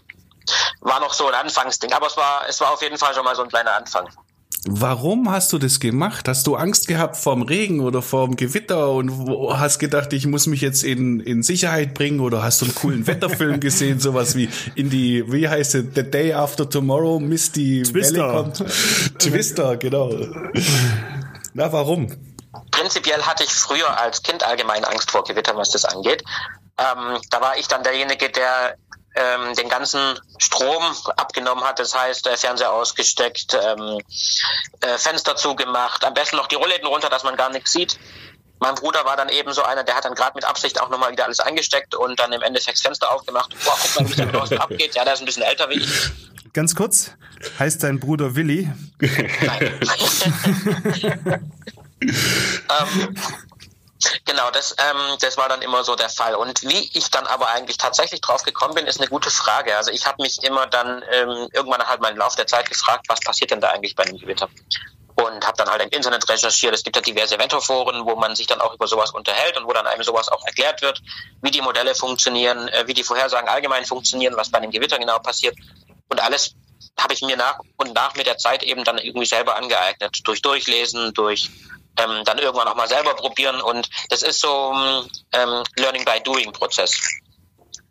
war 0.81 1.00
noch 1.00 1.15
so 1.15 1.27
ein 1.29 1.35
Anfangsding. 1.35 1.93
Aber 1.93 2.06
es 2.06 2.17
war, 2.17 2.43
es 2.49 2.61
war 2.61 2.73
auf 2.73 2.83
jeden 2.83 2.99
Fall 2.99 3.15
schon 3.15 3.25
mal 3.25 3.37
so 3.37 3.43
ein 3.43 3.49
kleiner 3.49 3.75
Anfang. 3.75 4.09
Warum 4.67 5.31
hast 5.31 5.53
du 5.53 5.59
das 5.59 5.79
gemacht? 5.79 6.27
Hast 6.27 6.47
du 6.47 6.56
Angst 6.56 6.89
gehabt 6.89 7.17
vorm 7.17 7.43
Regen 7.43 7.81
oder 7.81 8.03
vorm 8.03 8.35
Gewitter 8.35 8.91
und 8.91 9.11
hast 9.56 9.79
gedacht, 9.79 10.12
ich 10.12 10.27
muss 10.27 10.47
mich 10.47 10.61
jetzt 10.61 10.83
in, 10.83 11.21
in 11.21 11.43
Sicherheit 11.45 11.95
bringen 11.95 12.19
oder 12.19 12.43
hast 12.43 12.61
du 12.61 12.65
einen 12.65 12.75
coolen 12.75 13.06
Wetterfilm 13.06 13.61
gesehen, 13.61 14.01
sowas 14.01 14.34
wie 14.34 14.49
in 14.75 14.91
die, 14.91 15.25
wie 15.32 15.49
heißt 15.49 15.77
es, 15.77 15.84
The 15.94 16.03
Day 16.03 16.32
After 16.32 16.69
Tomorrow, 16.69 17.20
Misty 17.20 17.84
Twister. 17.84 18.29
Valley 18.29 18.43
kommt. 18.43 18.65
Twister, 19.19 19.77
genau. 19.77 20.11
Na, 21.55 21.72
warum? 21.72 22.08
Prinzipiell 22.72 23.22
hatte 23.22 23.44
ich 23.44 23.51
früher 23.51 23.99
als 24.01 24.22
Kind 24.22 24.43
allgemein 24.43 24.84
Angst 24.84 25.11
vor 25.11 25.22
Gewitter, 25.25 25.56
was 25.56 25.70
das 25.70 25.84
angeht. 25.84 26.25
Ähm, 26.79 27.20
da 27.31 27.41
war 27.41 27.56
ich 27.58 27.69
dann 27.69 27.82
derjenige, 27.84 28.29
der 28.29 28.77
ähm, 29.19 29.55
den 29.55 29.69
ganzen 29.69 30.19
Strom 30.39 30.82
abgenommen 31.17 31.65
hat. 31.65 31.79
Das 31.79 31.94
heißt, 31.94 32.27
äh, 32.27 32.37
Fernseher 32.37 32.72
ausgesteckt, 32.72 33.55
ähm, 33.55 34.01
äh, 34.81 34.98
Fenster 34.98 35.37
zugemacht, 35.37 36.05
am 36.05 36.15
besten 36.15 36.37
noch 36.37 36.46
die 36.46 36.55
Rollläden 36.55 36.87
runter, 36.87 37.08
dass 37.10 37.25
man 37.25 37.37
gar 37.37 37.51
nichts 37.51 37.72
sieht. 37.72 37.98
Mein 38.60 38.75
Bruder 38.75 39.05
war 39.05 39.17
dann 39.17 39.29
eben 39.29 39.53
so 39.53 39.63
einer, 39.63 39.84
der 39.84 39.94
hat 39.94 40.05
dann 40.05 40.15
gerade 40.15 40.32
mit 40.34 40.44
Absicht 40.44 40.81
auch 40.81 40.91
nochmal 40.91 41.13
wieder 41.13 41.25
alles 41.25 41.39
eingesteckt 41.39 41.94
und 41.94 42.19
dann 42.19 42.32
im 42.32 42.43
Endeffekt 42.43 42.77
das 42.77 42.82
Fenster 42.82 43.10
aufgemacht. 43.10 43.55
Boah, 43.65 43.77
guck 43.81 44.01
mal, 44.01 44.08
wie 44.08 44.10
es 44.13 44.17
da 44.17 44.25
draußen 44.27 44.58
abgeht. 44.58 44.94
Ja, 44.94 45.05
der 45.05 45.15
ist 45.15 45.20
ein 45.20 45.27
bisschen 45.27 45.44
älter 45.44 45.70
wie 45.70 45.75
ich. 45.75 46.10
Ganz 46.53 46.75
kurz, 46.75 47.13
heißt 47.58 47.82
dein 47.82 48.01
Bruder 48.01 48.34
Willi? 48.34 48.69
Nein. 49.01 49.81
ähm, 52.01 53.17
Genau, 54.24 54.50
das, 54.52 54.76
ähm, 54.78 55.17
das 55.20 55.36
war 55.36 55.48
dann 55.48 55.60
immer 55.62 55.82
so 55.82 55.96
der 55.96 56.08
Fall. 56.08 56.36
Und 56.36 56.62
wie 56.62 56.90
ich 56.94 57.10
dann 57.10 57.26
aber 57.26 57.48
eigentlich 57.48 57.78
tatsächlich 57.78 58.20
drauf 58.20 58.43
gekommen 58.43 58.74
bin, 58.74 58.86
ist 58.86 59.00
eine 59.00 59.08
gute 59.08 59.31
Frage. 59.31 59.76
Also 59.76 59.90
ich 59.90 60.06
habe 60.06 60.22
mich 60.22 60.43
immer 60.44 60.67
dann 60.67 61.02
ähm, 61.10 61.48
irgendwann 61.52 61.82
halt 61.82 62.00
mal 62.00 62.12
im 62.12 62.17
Laufe 62.17 62.36
der 62.36 62.46
Zeit 62.46 62.69
gefragt, 62.69 63.06
was 63.08 63.20
passiert 63.20 63.50
denn 63.50 63.60
da 63.60 63.70
eigentlich 63.70 63.96
bei 63.96 64.05
einem 64.05 64.19
Gewitter? 64.19 64.48
Und 65.17 65.44
habe 65.44 65.56
dann 65.56 65.69
halt 65.69 65.82
im 65.82 65.88
Internet 65.88 66.28
recherchiert. 66.28 66.74
Es 66.74 66.84
gibt 66.84 66.94
ja 66.94 67.02
diverse 67.02 67.38
Wetterforen, 67.40 68.05
wo 68.05 68.14
man 68.14 68.36
sich 68.36 68.46
dann 68.46 68.60
auch 68.60 68.72
über 68.72 68.86
sowas 68.86 69.10
unterhält 69.10 69.56
und 69.56 69.67
wo 69.67 69.72
dann 69.72 69.86
einem 69.88 70.05
sowas 70.05 70.28
auch 70.28 70.46
erklärt 70.46 70.81
wird, 70.81 71.02
wie 71.43 71.50
die 71.50 71.60
Modelle 71.60 71.96
funktionieren, 71.96 72.69
äh, 72.69 72.86
wie 72.86 72.94
die 72.94 73.02
Vorhersagen 73.02 73.48
allgemein 73.48 73.84
funktionieren, 73.84 74.36
was 74.36 74.50
bei 74.50 74.58
einem 74.58 74.70
Gewitter 74.70 74.98
genau 74.98 75.19
passiert. 75.19 75.56
Und 76.08 76.22
alles 76.22 76.55
habe 76.96 77.14
ich 77.14 77.22
mir 77.22 77.36
nach 77.36 77.58
und 77.76 77.94
nach 77.94 78.14
mit 78.14 78.28
der 78.28 78.38
Zeit 78.38 78.62
eben 78.62 78.84
dann 78.84 78.98
irgendwie 78.98 79.26
selber 79.26 79.56
angeeignet. 79.56 80.20
Durch 80.24 80.40
Durchlesen, 80.40 81.12
durch 81.14 81.50
ähm, 81.98 82.24
dann 82.24 82.38
irgendwann 82.38 82.69
auch 82.69 82.74
mal 82.74 82.88
selber 82.88 83.14
probieren. 83.14 83.60
Und 83.60 83.88
das 84.08 84.22
ist 84.22 84.40
so 84.40 84.72
ähm, 85.32 85.62
Learning 85.76 86.05
by 86.05 86.20
Doing 86.24 86.52
Prozess. 86.52 86.98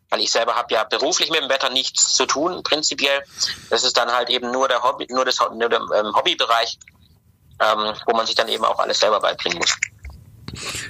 Weil 0.09 0.21
ich 0.21 0.31
selber 0.31 0.55
habe 0.55 0.73
ja 0.73 0.85
beruflich 0.85 1.29
mit 1.29 1.41
dem 1.41 1.49
Wetter 1.49 1.69
nichts 1.69 2.13
zu 2.13 2.25
tun, 2.25 2.63
prinzipiell. 2.63 3.23
Das 3.69 3.83
ist 3.83 3.97
dann 3.97 4.11
halt 4.11 4.29
eben 4.29 4.51
nur 4.51 4.67
der 4.67 4.81
Hobby, 4.81 5.05
nur 5.09 5.25
das 5.25 5.39
nur 5.39 5.69
der 5.69 5.79
ähm, 5.79 6.15
Hobbybereich, 6.15 6.79
ähm, 7.61 7.93
wo 8.05 8.15
man 8.15 8.25
sich 8.25 8.35
dann 8.35 8.47
eben 8.47 8.63
auch 8.63 8.79
alles 8.79 8.99
selber 8.99 9.19
beibringen 9.19 9.57
muss. 9.57 9.75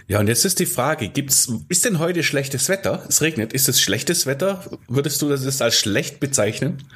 Ja, 0.07 0.19
und 0.19 0.27
jetzt 0.27 0.45
ist 0.45 0.59
die 0.59 0.67
Frage, 0.67 1.09
gibt's, 1.09 1.51
ist 1.67 1.83
denn 1.83 1.99
heute 1.99 2.23
schlechtes 2.23 2.69
Wetter? 2.69 3.03
Es 3.09 3.21
regnet. 3.21 3.53
Ist 3.53 3.67
es 3.67 3.81
schlechtes 3.81 4.25
Wetter? 4.25 4.63
Würdest 4.87 5.21
du 5.21 5.29
das 5.29 5.61
als 5.61 5.75
schlecht 5.75 6.19
bezeichnen? 6.19 6.87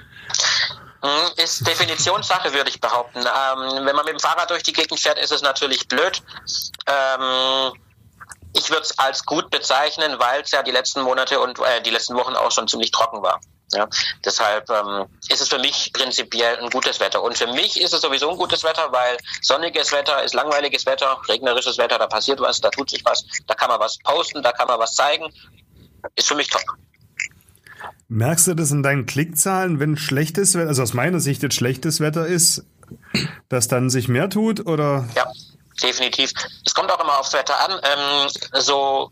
Hm, 1.03 1.31
ist 1.37 1.65
Definitionssache, 1.65 2.53
würde 2.53 2.69
ich 2.69 2.79
behaupten. 2.79 3.19
Ähm, 3.19 3.85
wenn 3.85 3.95
man 3.95 4.05
mit 4.05 4.13
dem 4.13 4.19
Fahrrad 4.19 4.49
durch 4.49 4.63
die 4.63 4.73
Gegend 4.73 4.99
fährt, 4.99 5.17
ist 5.17 5.31
es 5.31 5.41
natürlich 5.41 5.87
blöd. 5.87 6.21
Ähm, 6.85 7.73
ich 8.53 8.69
würde 8.69 8.83
es 8.83 8.97
als 8.99 9.25
gut 9.25 9.49
bezeichnen, 9.49 10.19
weil 10.19 10.41
es 10.41 10.51
ja 10.51 10.61
die 10.61 10.71
letzten 10.71 11.01
Monate 11.01 11.39
und 11.39 11.57
äh, 11.59 11.81
die 11.81 11.89
letzten 11.89 12.15
Wochen 12.15 12.35
auch 12.35 12.51
schon 12.51 12.67
ziemlich 12.67 12.91
trocken 12.91 13.21
war. 13.23 13.39
Ja, 13.73 13.87
deshalb 14.25 14.69
ähm, 14.69 15.05
ist 15.29 15.41
es 15.41 15.47
für 15.47 15.57
mich 15.57 15.93
prinzipiell 15.93 16.57
ein 16.57 16.69
gutes 16.69 16.99
Wetter. 16.99 17.23
Und 17.23 17.37
für 17.37 17.47
mich 17.47 17.79
ist 17.79 17.93
es 17.93 18.01
sowieso 18.01 18.29
ein 18.29 18.37
gutes 18.37 18.63
Wetter, 18.63 18.91
weil 18.91 19.17
sonniges 19.41 19.93
Wetter 19.93 20.21
ist 20.23 20.33
langweiliges 20.33 20.85
Wetter, 20.85 21.21
regnerisches 21.29 21.77
Wetter, 21.77 21.97
da 21.97 22.07
passiert 22.07 22.41
was, 22.41 22.59
da 22.59 22.69
tut 22.69 22.89
sich 22.89 23.03
was, 23.05 23.25
da 23.47 23.53
kann 23.53 23.69
man 23.69 23.79
was 23.79 23.97
posten, 23.99 24.43
da 24.43 24.51
kann 24.51 24.67
man 24.67 24.77
was 24.77 24.93
zeigen. 24.93 25.33
Ist 26.15 26.27
für 26.27 26.35
mich 26.35 26.49
top. 26.49 26.63
Merkst 28.13 28.47
du 28.47 28.55
das 28.55 28.71
in 28.71 28.83
deinen 28.83 29.05
Klickzahlen, 29.05 29.79
wenn 29.79 29.95
schlechtes 29.95 30.55
Wetter, 30.55 30.67
also 30.67 30.83
aus 30.83 30.93
meiner 30.93 31.21
Sicht 31.21 31.43
jetzt 31.43 31.55
schlechtes 31.55 32.01
Wetter 32.01 32.27
ist, 32.27 32.65
dass 33.47 33.69
dann 33.69 33.89
sich 33.89 34.09
mehr 34.09 34.29
tut 34.29 34.67
oder? 34.67 35.07
Ja, 35.15 35.31
definitiv. 35.81 36.33
Es 36.65 36.73
kommt 36.73 36.91
auch 36.91 37.01
immer 37.01 37.17
aufs 37.17 37.31
Wetter 37.31 37.57
an. 37.57 37.79
Ähm, 37.81 38.61
so 38.61 39.11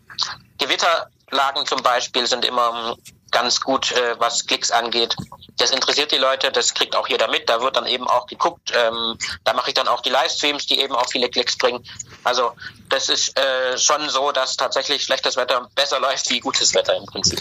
Gewitterlagen 0.58 1.64
zum 1.64 1.82
Beispiel 1.82 2.26
sind 2.26 2.44
immer 2.44 2.94
ganz 3.30 3.62
gut, 3.62 3.90
äh, 3.92 4.16
was 4.18 4.44
Klicks 4.44 4.70
angeht. 4.70 5.16
Das 5.56 5.70
interessiert 5.70 6.12
die 6.12 6.18
Leute, 6.18 6.52
das 6.52 6.74
kriegt 6.74 6.94
auch 6.94 7.08
jeder 7.08 7.28
mit. 7.28 7.48
Da 7.48 7.62
wird 7.62 7.76
dann 7.76 7.86
eben 7.86 8.06
auch 8.06 8.26
geguckt. 8.26 8.70
Ähm, 8.74 9.16
da 9.44 9.54
mache 9.54 9.70
ich 9.70 9.74
dann 9.74 9.88
auch 9.88 10.02
die 10.02 10.10
Livestreams, 10.10 10.66
die 10.66 10.78
eben 10.78 10.94
auch 10.94 11.08
viele 11.08 11.30
Klicks 11.30 11.56
bringen. 11.56 11.82
Also 12.22 12.52
das 12.90 13.08
ist 13.08 13.34
äh, 13.38 13.78
schon 13.78 14.10
so, 14.10 14.30
dass 14.30 14.58
tatsächlich 14.58 15.02
schlechtes 15.04 15.38
Wetter 15.38 15.70
besser 15.74 16.00
läuft 16.00 16.28
wie 16.28 16.40
gutes 16.40 16.74
Wetter 16.74 16.94
im 16.94 17.06
Prinzip. 17.06 17.40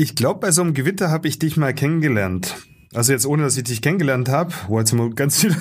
Ich 0.00 0.14
glaube, 0.14 0.40
bei 0.40 0.50
so 0.50 0.62
einem 0.62 0.72
Gewitter 0.72 1.10
habe 1.10 1.28
ich 1.28 1.38
dich 1.38 1.58
mal 1.58 1.74
kennengelernt. 1.74 2.56
Also 2.94 3.12
jetzt 3.12 3.26
ohne, 3.26 3.42
dass 3.42 3.58
ich 3.58 3.64
dich 3.64 3.82
kennengelernt 3.82 4.30
habe. 4.30 4.50
Wo 4.66 4.78
jetzt 4.78 4.94
mal 4.94 5.10
ganz 5.10 5.42
viel. 5.42 5.54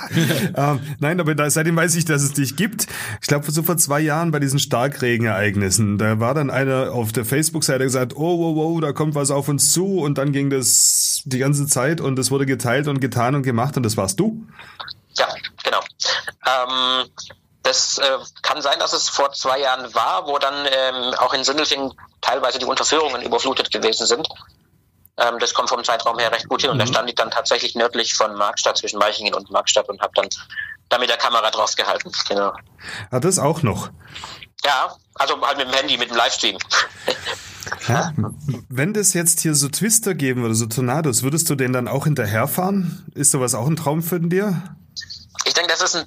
ähm, 0.56 0.80
nein, 0.98 1.20
aber 1.20 1.36
da, 1.36 1.48
seitdem 1.48 1.76
weiß 1.76 1.94
ich, 1.94 2.04
dass 2.04 2.24
es 2.24 2.32
dich 2.32 2.56
gibt. 2.56 2.88
Ich 3.20 3.28
glaube, 3.28 3.48
so 3.48 3.62
vor 3.62 3.76
zwei 3.76 4.00
Jahren 4.00 4.32
bei 4.32 4.40
diesen 4.40 4.58
Starkregenereignissen, 4.58 5.98
da 5.98 6.18
war 6.18 6.34
dann 6.34 6.50
einer 6.50 6.90
auf 6.90 7.12
der 7.12 7.24
Facebook-Seite 7.24 7.84
gesagt, 7.84 8.16
oh, 8.16 8.40
wow, 8.40 8.56
wow, 8.56 8.80
da 8.80 8.92
kommt 8.92 9.14
was 9.14 9.30
auf 9.30 9.48
uns 9.48 9.72
zu 9.72 10.00
und 10.00 10.18
dann 10.18 10.32
ging 10.32 10.50
das 10.50 11.22
die 11.24 11.38
ganze 11.38 11.68
Zeit 11.68 12.00
und 12.00 12.18
es 12.18 12.32
wurde 12.32 12.44
geteilt 12.44 12.88
und 12.88 13.00
getan 13.00 13.36
und 13.36 13.44
gemacht 13.44 13.76
und 13.76 13.84
das 13.84 13.96
warst 13.96 14.18
du? 14.18 14.44
Ja, 15.16 15.28
genau. 15.62 15.80
Ähm, 16.44 17.08
das 17.66 17.98
äh, 17.98 18.18
kann 18.42 18.62
sein, 18.62 18.78
dass 18.78 18.92
es 18.92 19.08
vor 19.08 19.32
zwei 19.32 19.60
Jahren 19.60 19.92
war, 19.94 20.26
wo 20.26 20.38
dann 20.38 20.54
ähm, 20.70 21.14
auch 21.14 21.34
in 21.34 21.42
Sindelfingen 21.42 21.92
teilweise 22.20 22.58
die 22.58 22.64
Unterführungen 22.64 23.22
überflutet 23.22 23.72
gewesen 23.72 24.06
sind. 24.06 24.28
Ähm, 25.18 25.38
das 25.40 25.52
kommt 25.52 25.68
vom 25.68 25.82
Zeitraum 25.82 26.18
her 26.18 26.30
recht 26.30 26.48
gut 26.48 26.62
hin. 26.62 26.70
Und 26.70 26.76
mhm. 26.76 26.80
da 26.80 26.86
stand 26.86 27.08
ich 27.08 27.16
dann 27.16 27.30
tatsächlich 27.30 27.74
nördlich 27.74 28.14
von 28.14 28.34
Markstadt, 28.36 28.78
zwischen 28.78 28.98
Meichingen 28.98 29.34
und 29.34 29.50
Markstadt 29.50 29.88
und 29.88 30.00
habe 30.00 30.12
dann 30.14 30.28
da 30.88 30.98
mit 30.98 31.08
der 31.08 31.16
Kamera 31.16 31.50
drauf 31.50 31.74
gehalten. 31.74 32.12
Genau. 32.28 32.52
Hat 33.10 33.24
das 33.24 33.38
auch 33.38 33.62
noch? 33.62 33.90
Ja, 34.64 34.94
also 35.14 35.40
halt 35.40 35.58
mit 35.58 35.66
dem 35.66 35.74
Handy, 35.74 35.96
mit 35.98 36.10
dem 36.10 36.16
Livestream. 36.16 36.58
Ja, 37.88 38.12
wenn 38.68 38.94
das 38.94 39.12
jetzt 39.12 39.40
hier 39.40 39.56
so 39.56 39.68
Twister 39.68 40.14
geben 40.14 40.42
würde, 40.42 40.54
so 40.54 40.66
Tornados, 40.66 41.24
würdest 41.24 41.50
du 41.50 41.56
den 41.56 41.72
dann 41.72 41.88
auch 41.88 42.04
hinterherfahren? 42.04 43.04
Ist 43.14 43.32
sowas 43.32 43.56
auch 43.56 43.66
ein 43.66 43.74
Traum 43.74 44.04
für 44.04 44.20
dir? 44.20 44.76
Ich 45.44 45.54
denke, 45.54 45.70
das 45.70 45.82
ist 45.82 45.96
ein 45.96 46.04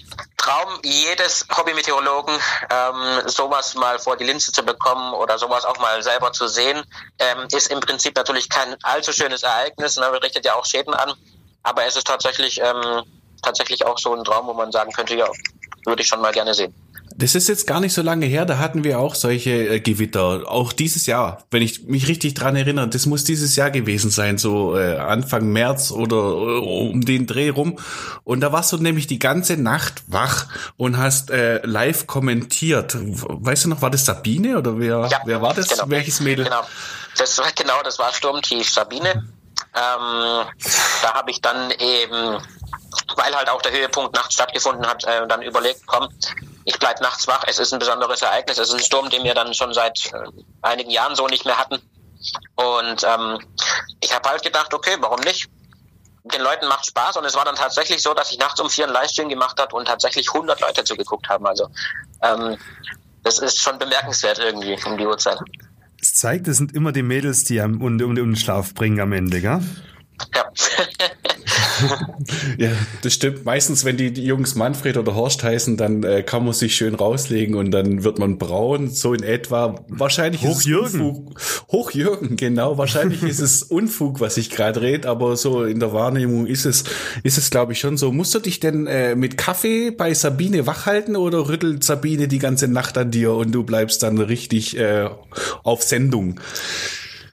Traum 0.50 0.80
jedes 0.84 1.46
Hobbymeteorologen, 1.56 2.34
ähm, 2.72 3.30
sowas 3.30 3.76
mal 3.76 4.00
vor 4.00 4.18
die 4.18 4.24
Linse 4.24 4.52
zu 4.52 4.64
bekommen 4.64 5.14
oder 5.14 5.38
sowas 5.38 5.64
auch 5.64 5.78
mal 5.78 6.02
selber 6.02 6.32
zu 6.32 6.48
sehen, 6.48 6.84
ähm, 7.20 7.48
ist 7.52 7.72
im 7.72 7.80
Prinzip 7.80 8.16
natürlich 8.16 8.50
kein 8.50 8.76
allzu 8.82 9.14
schönes 9.14 9.44
Ereignis, 9.44 9.98
ne, 9.98 10.12
richtet 10.24 10.46
ja 10.46 10.56
auch 10.56 10.66
Schäden 10.66 10.96
an, 10.96 11.14
aber 11.62 11.86
es 11.86 11.96
ist 11.96 12.08
tatsächlich, 12.08 12.60
ähm, 12.62 13.04
tatsächlich 13.44 13.86
auch 13.86 14.00
so 14.00 14.16
ein 14.16 14.24
Traum, 14.24 14.48
wo 14.48 14.54
man 14.54 14.72
sagen 14.72 14.92
könnte, 14.92 15.16
ja, 15.16 15.30
würde 15.86 16.02
ich 16.02 16.08
schon 16.08 16.22
mal 16.22 16.32
gerne 16.32 16.56
sehen. 16.56 16.74
Das 17.20 17.36
ist 17.36 17.50
jetzt 17.50 17.68
gar 17.68 17.82
nicht 17.82 17.94
so 17.94 18.02
lange 18.02 18.28
her, 18.28 18.46
da 18.46 18.60
hatten 18.60 18.86
wir 18.86 18.98
auch 18.98 19.14
solche 19.14 19.50
äh, 19.50 19.80
Gewitter. 19.82 20.44
Auch 20.48 20.72
dieses 20.72 21.06
Jahr, 21.06 21.44
wenn 21.52 21.62
ich 21.62 21.84
mich 21.84 22.08
richtig 22.08 22.34
dran 22.34 22.56
erinnere, 22.56 22.88
das 22.88 23.08
muss 23.08 23.26
dieses 23.26 23.58
Jahr 23.58 23.72
gewesen 23.72 24.10
sein, 24.10 24.38
so 24.38 24.78
äh, 24.78 24.96
Anfang 24.96 25.48
März 25.48 25.92
oder 25.92 26.16
äh, 26.16 26.60
um 26.60 27.02
den 27.02 27.28
Dreh 27.28 27.50
rum. 27.50 27.78
Und 28.24 28.40
da 28.40 28.54
warst 28.54 28.72
du 28.72 28.78
nämlich 28.78 29.06
die 29.08 29.20
ganze 29.20 29.58
Nacht 29.58 30.04
wach 30.08 30.46
und 30.78 30.98
hast 30.98 31.30
äh, 31.30 31.60
live 31.66 32.08
kommentiert. 32.08 32.96
Weißt 32.98 33.66
du 33.66 33.70
noch, 33.70 33.82
war 33.82 33.90
das 33.90 34.06
Sabine 34.06 34.58
oder 34.58 34.80
wer, 34.80 35.10
ja, 35.12 35.20
wer 35.26 35.42
war 35.42 35.54
das? 35.54 35.68
Genau. 35.68 35.90
Welches 35.90 36.22
Mädel? 36.22 36.46
Genau. 36.46 36.62
Das 37.18 37.38
war 37.38 37.52
genau, 37.54 37.84
das 37.84 38.00
war 38.00 38.14
Sturmtief 38.14 38.70
Sabine. 38.70 39.10
Ähm, 39.10 40.46
da 41.02 41.14
habe 41.14 41.32
ich 41.32 41.42
dann 41.42 41.72
eben, 41.72 42.42
weil 43.18 43.36
halt 43.36 43.50
auch 43.50 43.62
der 43.62 43.74
Höhepunkt 43.74 44.16
nachts 44.16 44.36
stattgefunden 44.36 44.88
hat, 44.88 45.04
äh, 45.04 45.28
dann 45.28 45.42
überlegt, 45.42 45.86
komm, 45.86 46.08
ich 46.70 46.78
bleibe 46.78 47.02
nachts 47.02 47.28
wach. 47.28 47.44
Es 47.48 47.58
ist 47.58 47.74
ein 47.74 47.80
besonderes 47.80 48.22
Ereignis. 48.22 48.60
Es 48.60 48.70
ist 48.70 48.76
ein 48.76 48.80
Sturm, 48.80 49.10
den 49.10 49.24
wir 49.24 49.34
dann 49.34 49.56
schon 49.56 49.74
seit 49.74 50.14
äh, 50.14 50.28
einigen 50.62 50.92
Jahren 50.92 51.16
so 51.16 51.28
nicht 51.28 51.44
mehr 51.44 51.58
hatten. 51.58 51.80
Und 52.56 53.04
ähm, 53.04 53.40
ich 54.02 54.14
habe 54.14 54.30
halt 54.30 54.44
gedacht, 54.44 54.72
okay, 54.74 54.96
warum 55.00 55.20
nicht? 55.22 55.50
Den 56.32 56.42
Leuten 56.42 56.68
macht 56.68 56.86
Spaß 56.86 57.18
und 57.18 57.26
es 57.26 57.34
war 57.34 57.44
dann 57.44 57.56
tatsächlich 57.56 58.04
so, 58.04 58.14
dass 58.14 58.32
ich 58.32 58.38
nachts 58.38 58.60
um 58.60 58.70
vier 58.70 58.86
einen 58.86 58.94
Livestream 58.94 59.30
gemacht 59.30 59.60
habe 59.60 59.76
und 59.76 59.86
tatsächlich 59.86 60.32
100 60.32 60.62
Leute 60.62 60.84
zugeguckt 60.84 61.28
haben. 61.28 61.48
Also 61.48 61.70
ähm, 62.22 62.58
das 63.24 63.40
ist 63.40 63.60
schon 63.60 63.80
bemerkenswert 63.80 64.38
irgendwie 64.38 64.78
um 64.86 64.96
die 64.96 65.08
Uhrzeit. 65.08 65.40
Es 66.00 66.14
zeigt, 66.14 66.48
es 66.48 66.58
sind 66.58 66.76
immer 66.76 66.92
die 66.92 67.02
Mädels, 67.02 67.46
die 67.46 67.60
um, 67.62 67.82
um, 67.82 68.00
um 68.00 68.16
den 68.16 68.36
Schlaf 68.36 68.76
bringen 68.76 69.00
am 69.00 69.12
Ende, 69.12 69.42
gell? 69.42 69.62
Ja. 70.36 70.52
ja, 72.58 72.72
das 73.02 73.14
stimmt. 73.14 73.46
Meistens, 73.46 73.86
wenn 73.86 73.98
die, 73.98 74.12
die 74.12 74.24
Jungs 74.24 74.56
Manfred 74.56 74.98
oder 74.98 75.16
Horst 75.16 75.44
heißen, 75.44 75.78
dann 75.78 76.04
äh, 76.04 76.24
kann 76.24 76.44
man 76.44 76.54
sich 76.54 76.76
schön 76.76 76.96
rauslegen 76.96 77.56
und 77.56 77.72
dann 77.72 78.04
wird 78.04 78.20
man 78.20 78.38
braun, 78.38 78.90
so 78.90 79.14
in 79.14 79.24
etwa. 79.24 79.84
Wahrscheinlich 79.88 80.42
Hochjürgen. 80.42 81.36
Hochjürgen, 81.72 82.36
genau. 82.36 82.78
Wahrscheinlich 82.78 83.24
ist 83.24 83.40
es 83.40 83.64
Unfug, 83.70 84.20
was 84.20 84.38
ich 84.38 84.50
gerade 84.50 84.82
rede, 84.82 85.08
aber 85.08 85.38
so 85.38 85.64
in 85.64 85.80
der 85.80 85.94
Wahrnehmung 85.94 86.48
ist 86.48 86.66
es, 86.66 86.84
ist 87.24 87.38
es 87.38 87.50
glaube 87.50 87.74
ich 87.74 87.80
schon 87.80 87.98
so. 87.98 88.12
Musst 88.12 88.34
du 88.36 88.40
dich 88.40 88.60
denn 88.60 88.88
äh, 88.88 89.16
mit 89.16 89.38
Kaffee 89.38 89.92
bei 89.92 90.14
Sabine 90.14 90.68
wachhalten 90.68 91.16
oder 91.16 91.48
rüttelt 91.48 91.84
Sabine 91.84 92.28
die 92.28 92.40
ganze 92.40 92.68
Nacht 92.68 92.98
an 92.98 93.12
dir 93.12 93.34
und 93.34 93.52
du 93.52 93.64
bleibst 93.64 94.04
dann 94.04 94.18
richtig 94.20 94.78
äh, 94.78 95.10
auf 95.64 95.84
Sendung? 95.84 96.40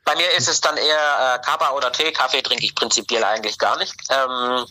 Bei 0.06 0.14
mir 0.14 0.30
ist 0.38 0.48
es 0.48 0.60
dann 0.60 0.76
eher 0.76 1.34
äh, 1.34 1.38
Kaba 1.44 1.70
oder 1.70 1.90
Tee. 1.90 2.12
Kaffee 2.12 2.40
trinke 2.40 2.64
ich 2.64 2.76
prinzipiell 2.76 3.24
eigentlich 3.24 3.58
gar 3.58 3.76
nicht. 3.76 3.92
Ähm, 4.08 4.64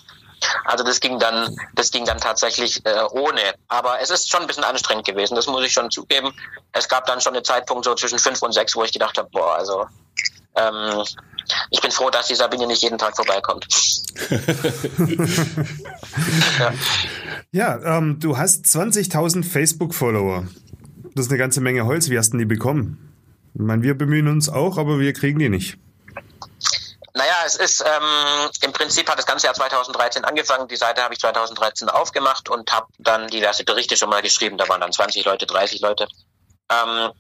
also 0.64 0.86
das 0.86 1.02
ging 1.02 1.20
dann, 1.20 1.54
das 1.74 1.92
ging 1.92 2.06
dann 2.06 2.20
tatsächlich 2.20 2.86
äh, 2.86 3.02
ohne. 3.12 3.54
Aber 3.68 4.00
es 4.02 4.12
ist 4.12 4.32
schon 4.32 4.42
ein 4.42 4.48
bisschen 4.48 4.64
anstrengend 4.64 5.06
gewesen, 5.06 5.36
das 5.36 5.48
muss 5.48 5.66
ich 5.66 5.74
schon 5.74 5.92
zugeben. 5.92 6.34
Es 6.72 6.88
gab 6.88 7.06
dann 7.06 7.20
schon 7.20 7.36
einen 7.36 7.44
Zeitpunkt 7.44 7.84
so 7.84 7.94
zwischen 7.96 8.18
fünf 8.18 8.42
und 8.42 8.54
sechs, 8.54 8.78
wo 8.78 8.84
ich 8.86 8.94
gedacht 8.94 9.18
habe, 9.18 9.30
boah, 9.30 9.56
also 9.56 9.86
ähm, 10.56 11.04
ich 11.70 11.82
bin 11.82 11.92
froh, 11.92 12.10
dass 12.10 12.28
die 12.28 12.36
Sabine 12.36 12.66
nicht 12.66 12.82
jeden 12.82 12.98
Tag 12.98 13.18
vorbeikommt. 13.18 13.68
ja, 16.60 16.74
ja 17.52 17.98
ähm, 17.98 18.22
du 18.22 18.38
hast 18.38 18.66
20.000 18.68 19.44
Facebook-Follower. 19.44 20.48
Das 21.14 21.26
ist 21.26 21.32
eine 21.32 21.40
ganze 21.40 21.60
Menge 21.60 21.86
Holz. 21.86 22.10
Wie 22.10 22.18
hast 22.18 22.32
du 22.32 22.38
die 22.38 22.46
bekommen? 22.46 23.15
Ich 23.56 23.62
meine, 23.62 23.82
wir 23.84 23.98
bemühen 23.98 24.28
uns 24.28 24.50
auch, 24.50 24.78
aber 24.78 25.00
wir 25.00 25.14
kriegen 25.14 25.40
die 25.40 25.48
nicht. 25.48 25.78
Naja, 27.14 27.44
es 27.46 27.56
ist 27.56 27.82
ähm, 27.82 28.50
im 28.62 28.74
Prinzip 28.74 29.10
hat 29.10 29.18
das 29.18 29.26
ganze 29.26 29.46
Jahr 29.46 29.54
2013 29.54 30.26
angefangen. 30.26 30.68
Die 30.68 30.76
Seite 30.76 31.02
habe 31.02 31.14
ich 31.14 31.22
2013 31.22 31.88
aufgemacht 31.88 32.50
und 32.50 32.70
habe 32.74 32.88
dann 33.00 33.30
diverse 33.30 33.64
Berichte 33.64 33.96
schon 33.96 34.10
mal 34.10 34.22
geschrieben. 34.22 34.58
Da 34.58 34.68
waren 34.68 34.82
dann 34.82 34.92
20 34.92 35.24
Leute, 35.24 35.46
30 35.46 35.80
Leute. 35.80 36.10
Ähm, 36.70 37.12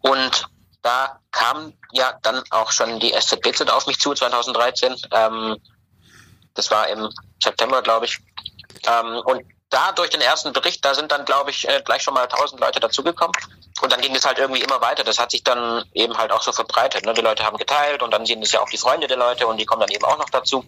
und 0.00 0.46
da 0.82 1.18
kam 1.32 1.72
ja 1.92 2.12
dann 2.20 2.42
auch 2.50 2.70
schon 2.70 3.00
die 3.00 3.14
SZBZ 3.14 3.70
auf 3.70 3.86
mich 3.86 3.98
zu 3.98 4.12
2013. 4.12 4.94
Ähm, 5.12 5.56
das 6.52 6.70
war 6.70 6.88
im 6.88 7.08
September, 7.42 7.80
glaube 7.80 8.04
ich. 8.04 8.18
Ähm, 8.86 9.22
und 9.24 9.42
da 9.70 9.92
durch 9.92 10.10
den 10.10 10.20
ersten 10.20 10.52
Bericht, 10.52 10.84
da 10.84 10.94
sind 10.94 11.10
dann, 11.10 11.24
glaube 11.24 11.50
ich, 11.50 11.68
äh, 11.68 11.82
gleich 11.84 12.02
schon 12.02 12.14
mal 12.14 12.28
1000 12.28 12.60
Leute 12.60 12.80
dazugekommen. 12.80 13.34
Und 13.80 13.92
dann 13.92 14.00
ging 14.00 14.14
es 14.14 14.24
halt 14.24 14.38
irgendwie 14.38 14.62
immer 14.62 14.80
weiter. 14.80 15.04
Das 15.04 15.18
hat 15.18 15.30
sich 15.30 15.42
dann 15.42 15.84
eben 15.94 16.16
halt 16.16 16.30
auch 16.30 16.42
so 16.42 16.52
verbreitet. 16.52 17.04
Ne? 17.04 17.14
Die 17.14 17.20
Leute 17.20 17.44
haben 17.44 17.56
geteilt 17.56 18.02
und 18.02 18.12
dann 18.12 18.24
sind 18.24 18.42
es 18.42 18.52
ja 18.52 18.60
auch 18.60 18.68
die 18.68 18.78
Freunde 18.78 19.06
der 19.06 19.16
Leute 19.16 19.46
und 19.46 19.58
die 19.58 19.66
kommen 19.66 19.80
dann 19.80 19.90
eben 19.90 20.04
auch 20.04 20.18
noch 20.18 20.30
dazu. 20.30 20.64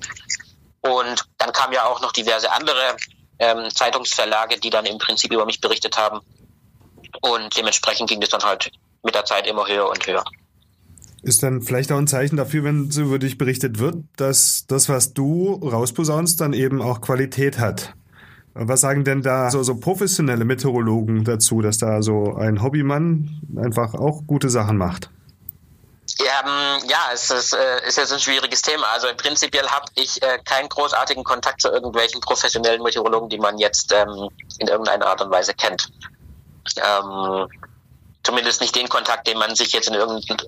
Und 0.81 1.25
dann 1.39 1.53
kamen 1.53 1.73
ja 1.73 1.85
auch 1.85 2.01
noch 2.01 2.13
diverse 2.13 2.51
andere 2.51 2.97
ähm, 3.39 3.71
Zeitungsverlage, 3.73 4.59
die 4.59 4.71
dann 4.71 4.87
im 4.87 4.99
Prinzip 4.99 5.33
über 5.33 5.47
mich 5.47 5.61
berichtet 5.61 5.97
haben. 5.97 6.21
Und 7.21 7.57
dementsprechend 7.57 8.09
ging 8.09 8.23
es 8.23 8.29
dann 8.29 8.43
halt 8.43 8.71
mit 9.03 9.15
der 9.15 9.25
Zeit 9.25 9.47
immer 9.47 9.67
höher 9.67 9.89
und 9.89 10.07
höher. 10.07 10.25
Ist 11.23 11.43
dann 11.43 11.63
vielleicht 11.63 11.91
auch 11.91 11.99
ein 11.99 12.07
Zeichen 12.07 12.37
dafür, 12.37 12.65
wenn 12.65 12.91
so 12.91 13.03
über 13.03 13.19
dich 13.19 13.39
berichtet 13.39 13.79
wird, 13.79 13.97
dass 14.17 14.65
das, 14.69 14.89
was 14.89 15.13
du 15.13 15.55
rausposaunst, 15.55 16.41
dann 16.41 16.53
eben 16.53 16.83
auch 16.83 17.01
Qualität 17.01 17.59
hat. 17.59 17.95
Was 18.59 18.81
sagen 18.81 19.05
denn 19.05 19.21
da 19.21 19.51
so, 19.51 19.63
so 19.63 19.77
professionelle 19.77 20.47
Meteorologen 20.47 21.25
dazu, 21.25 21.61
dass 21.61 21.77
da 21.77 22.01
so 22.01 22.37
ein 22.37 22.63
Hobbymann 22.63 23.43
einfach 23.63 23.93
auch 23.93 24.23
gute 24.27 24.49
Sachen 24.49 24.79
macht? 24.79 25.11
Ja, 26.19 26.41
ähm, 26.43 26.89
ja, 26.89 27.11
es 27.13 27.31
ist, 27.31 27.53
äh, 27.53 27.87
ist 27.87 27.99
jetzt 27.99 28.15
ein 28.15 28.21
schwieriges 28.21 28.63
Thema. 28.63 28.87
Also 28.95 29.09
prinzipiell 29.15 29.67
habe 29.67 29.85
ich 29.97 30.23
äh, 30.23 30.39
keinen 30.45 30.71
großartigen 30.71 31.23
Kontakt 31.23 31.61
zu 31.61 31.69
irgendwelchen 31.69 32.23
professionellen 32.23 32.83
Meteorologen, 32.83 33.29
die 33.29 33.39
man 33.39 33.59
jetzt 33.59 33.93
ähm, 33.93 34.31
in 34.59 34.69
irgendeiner 34.69 35.07
Art 35.07 35.21
und 35.21 35.31
Weise 35.31 35.53
kennt. 35.53 35.91
Ähm, 36.77 37.49
zumindest 38.23 38.63
nicht 38.63 38.75
den 38.75 38.89
Kontakt, 38.89 39.27
den 39.27 39.37
man 39.37 39.55
sich 39.55 39.73
jetzt 39.73 39.89
in 39.89 39.95
irgendein, 39.95 40.39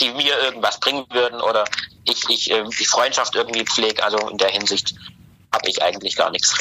die 0.00 0.10
mir 0.14 0.38
irgendwas 0.42 0.80
bringen 0.80 1.04
würden 1.10 1.42
oder 1.42 1.64
ich, 2.04 2.24
ich 2.30 2.50
äh, 2.50 2.64
die 2.64 2.86
Freundschaft 2.86 3.34
irgendwie 3.34 3.64
pflege. 3.64 4.02
Also 4.02 4.16
in 4.30 4.38
der 4.38 4.48
Hinsicht 4.48 4.94
habe 5.52 5.68
ich 5.68 5.82
eigentlich 5.82 6.16
gar 6.16 6.30
nichts. 6.30 6.54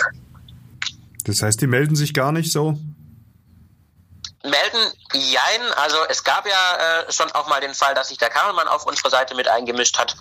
Das 1.30 1.44
heißt, 1.44 1.62
die 1.62 1.68
melden 1.68 1.96
sich 1.96 2.16
gar 2.16 2.32
nicht 2.32 2.52
so? 2.52 2.76
Melden, 4.44 4.94
jein. 5.14 5.74
Also 5.76 5.98
es 6.10 6.24
gab 6.24 6.48
ja 6.48 7.02
äh, 7.08 7.12
schon 7.12 7.32
auch 7.34 7.48
mal 7.48 7.62
den 7.62 7.76
Fall, 7.76 7.94
dass 7.94 8.10
sich 8.10 8.18
der 8.18 8.30
Kamelmann 8.30 8.68
auf 8.68 8.88
unsere 8.88 9.12
Seite 9.12 9.36
mit 9.36 9.48
eingemischt 9.48 10.00
hat. 10.00 10.16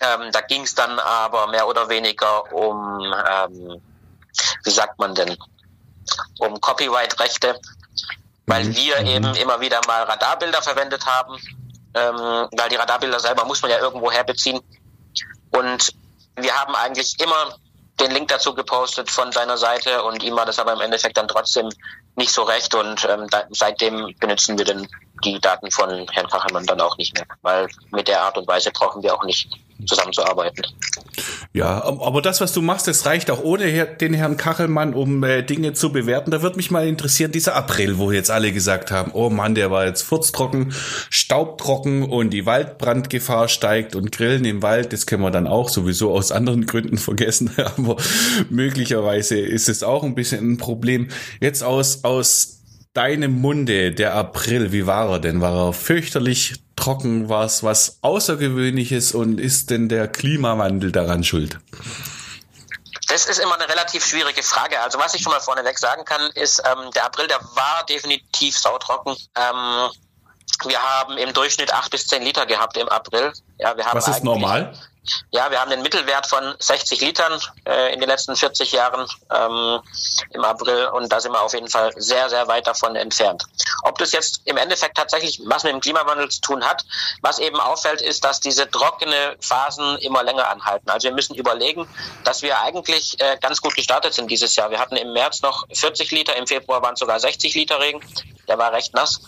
Ähm, 0.00 0.32
da 0.32 0.40
ging 0.40 0.62
es 0.62 0.74
dann 0.74 0.98
aber 0.98 1.46
mehr 1.46 1.68
oder 1.68 1.88
weniger 1.88 2.52
um, 2.52 3.14
ähm, 3.30 3.80
wie 4.64 4.70
sagt 4.70 4.98
man 4.98 5.14
denn, 5.14 5.36
um 6.38 6.60
Copyright-Rechte, 6.60 7.60
weil 8.46 8.64
mhm. 8.64 8.74
wir 8.74 9.00
mhm. 9.00 9.06
eben 9.06 9.34
immer 9.36 9.60
wieder 9.60 9.80
mal 9.86 10.02
Radarbilder 10.02 10.60
verwendet 10.60 11.06
haben, 11.06 11.34
ähm, 11.94 12.48
weil 12.56 12.68
die 12.68 12.76
Radarbilder 12.76 13.20
selber 13.20 13.44
muss 13.44 13.62
man 13.62 13.70
ja 13.70 13.78
irgendwo 13.78 14.10
herbeziehen. 14.10 14.60
Und 15.50 15.92
wir 16.36 16.54
haben 16.54 16.74
eigentlich 16.74 17.20
immer 17.20 17.56
den 18.00 18.10
Link 18.10 18.28
dazu 18.28 18.54
gepostet 18.54 19.10
von 19.10 19.30
seiner 19.32 19.56
Seite 19.56 20.02
und 20.02 20.22
ihm 20.22 20.36
war 20.36 20.46
das 20.46 20.58
aber 20.58 20.72
im 20.72 20.80
Endeffekt 20.80 21.16
dann 21.16 21.28
trotzdem 21.28 21.68
nicht 22.16 22.32
so 22.32 22.42
recht 22.42 22.74
und 22.74 23.04
ähm, 23.08 23.26
da, 23.30 23.44
seitdem 23.50 24.14
benutzen 24.18 24.58
wir 24.58 24.64
dann 24.64 24.88
die 25.24 25.38
Daten 25.40 25.70
von 25.70 26.06
Herrn 26.10 26.28
Kachelmann 26.28 26.66
dann 26.66 26.80
auch 26.80 26.96
nicht 26.96 27.14
mehr, 27.14 27.26
weil 27.42 27.68
mit 27.90 28.08
der 28.08 28.22
Art 28.22 28.38
und 28.38 28.48
Weise 28.48 28.70
brauchen 28.70 29.02
wir 29.02 29.14
auch 29.14 29.24
nicht 29.24 29.48
zusammenzuarbeiten. 29.86 30.64
Ja, 31.52 31.82
aber 31.82 32.22
das, 32.22 32.40
was 32.40 32.52
du 32.52 32.62
machst, 32.62 32.86
das 32.86 33.06
reicht 33.06 33.30
auch 33.30 33.42
ohne 33.42 33.86
den 33.86 34.14
Herrn 34.14 34.36
Kachelmann, 34.36 34.94
um 34.94 35.24
äh, 35.24 35.42
Dinge 35.42 35.72
zu 35.72 35.90
bewerten. 35.90 36.30
Da 36.30 36.42
würde 36.42 36.56
mich 36.56 36.70
mal 36.70 36.86
interessieren, 36.86 37.32
dieser 37.32 37.56
April, 37.56 37.98
wo 37.98 38.12
jetzt 38.12 38.30
alle 38.30 38.52
gesagt 38.52 38.92
haben, 38.92 39.10
oh 39.12 39.30
Mann, 39.30 39.54
der 39.56 39.70
war 39.70 39.86
jetzt 39.86 40.02
furztrocken, 40.02 40.72
staubtrocken 41.10 42.04
und 42.04 42.30
die 42.30 42.46
Waldbrandgefahr 42.46 43.48
steigt 43.48 43.96
und 43.96 44.12
Grillen 44.12 44.44
im 44.44 44.62
Wald, 44.62 44.92
das 44.92 45.06
können 45.06 45.22
wir 45.22 45.32
dann 45.32 45.48
auch 45.48 45.68
sowieso 45.68 46.12
aus 46.12 46.30
anderen 46.30 46.66
Gründen 46.66 46.98
vergessen, 46.98 47.50
aber 47.56 47.96
möglicherweise 48.48 49.38
ist 49.38 49.68
es 49.68 49.82
auch 49.82 50.04
ein 50.04 50.14
bisschen 50.14 50.52
ein 50.52 50.56
Problem. 50.56 51.08
Jetzt 51.40 51.64
aus, 51.64 52.04
aus 52.04 52.60
deinem 52.92 53.40
Munde, 53.40 53.92
der 53.92 54.14
April, 54.14 54.72
wie 54.72 54.86
war 54.86 55.10
er 55.10 55.20
denn? 55.20 55.40
War 55.40 55.68
er 55.68 55.72
fürchterlich 55.72 56.54
trocken? 56.80 57.28
War 57.28 57.44
es 57.44 57.62
was 57.62 57.98
Außergewöhnliches 58.02 59.12
und 59.12 59.38
ist 59.38 59.70
denn 59.70 59.88
der 59.88 60.08
Klimawandel 60.08 60.90
daran 60.92 61.22
schuld? 61.22 61.58
Das 63.08 63.26
ist 63.26 63.38
immer 63.38 63.54
eine 63.54 63.68
relativ 63.68 64.04
schwierige 64.04 64.42
Frage. 64.42 64.80
Also 64.80 64.98
was 64.98 65.14
ich 65.14 65.22
schon 65.22 65.32
mal 65.32 65.40
vorneweg 65.40 65.78
sagen 65.78 66.04
kann, 66.04 66.30
ist, 66.34 66.62
ähm, 66.64 66.90
der 66.92 67.06
April, 67.06 67.26
der 67.26 67.40
war 67.54 67.84
definitiv 67.88 68.56
sautrocken. 68.56 69.16
Ähm, 69.36 69.90
wir 70.66 70.78
haben 70.80 71.16
im 71.18 71.32
Durchschnitt 71.32 71.72
acht 71.72 71.90
bis 71.90 72.06
zehn 72.06 72.22
Liter 72.22 72.46
gehabt 72.46 72.76
im 72.76 72.88
April. 72.88 73.32
Ja, 73.58 73.76
wir 73.76 73.84
haben 73.84 73.96
was 73.96 74.08
ist 74.08 74.24
normal? 74.24 74.72
Ja, 75.30 75.50
wir 75.50 75.60
haben 75.60 75.72
einen 75.72 75.82
Mittelwert 75.82 76.26
von 76.26 76.54
60 76.58 77.00
Litern 77.00 77.40
äh, 77.66 77.92
in 77.92 78.00
den 78.00 78.08
letzten 78.08 78.36
40 78.36 78.72
Jahren 78.72 79.08
ähm, 79.30 79.80
im 80.30 80.44
April 80.44 80.86
und 80.88 81.10
da 81.10 81.20
sind 81.20 81.32
wir 81.32 81.40
auf 81.40 81.54
jeden 81.54 81.68
Fall 81.68 81.92
sehr, 81.96 82.28
sehr 82.28 82.46
weit 82.48 82.66
davon 82.66 82.96
entfernt. 82.96 83.44
Ob 83.82 83.98
das 83.98 84.12
jetzt 84.12 84.42
im 84.44 84.56
Endeffekt 84.56 84.96
tatsächlich 84.96 85.40
was 85.44 85.64
mit 85.64 85.72
dem 85.72 85.80
Klimawandel 85.80 86.28
zu 86.28 86.40
tun 86.40 86.64
hat, 86.64 86.84
was 87.22 87.38
eben 87.38 87.58
auffällt, 87.60 88.02
ist, 88.02 88.24
dass 88.24 88.40
diese 88.40 88.70
trockene 88.70 89.36
Phasen 89.40 89.96
immer 89.98 90.22
länger 90.22 90.48
anhalten. 90.48 90.90
Also 90.90 91.08
wir 91.08 91.14
müssen 91.14 91.34
überlegen, 91.34 91.88
dass 92.24 92.42
wir 92.42 92.60
eigentlich 92.60 93.18
äh, 93.20 93.38
ganz 93.40 93.60
gut 93.60 93.74
gestartet 93.74 94.14
sind 94.14 94.30
dieses 94.30 94.54
Jahr. 94.56 94.70
Wir 94.70 94.78
hatten 94.78 94.96
im 94.96 95.12
März 95.12 95.42
noch 95.42 95.66
40 95.72 96.10
Liter, 96.10 96.36
im 96.36 96.46
Februar 96.46 96.82
waren 96.82 96.94
es 96.94 97.00
sogar 97.00 97.18
60 97.18 97.54
Liter 97.54 97.80
Regen. 97.80 98.00
Der 98.48 98.58
war 98.58 98.72
recht 98.72 98.94
nass. 98.94 99.20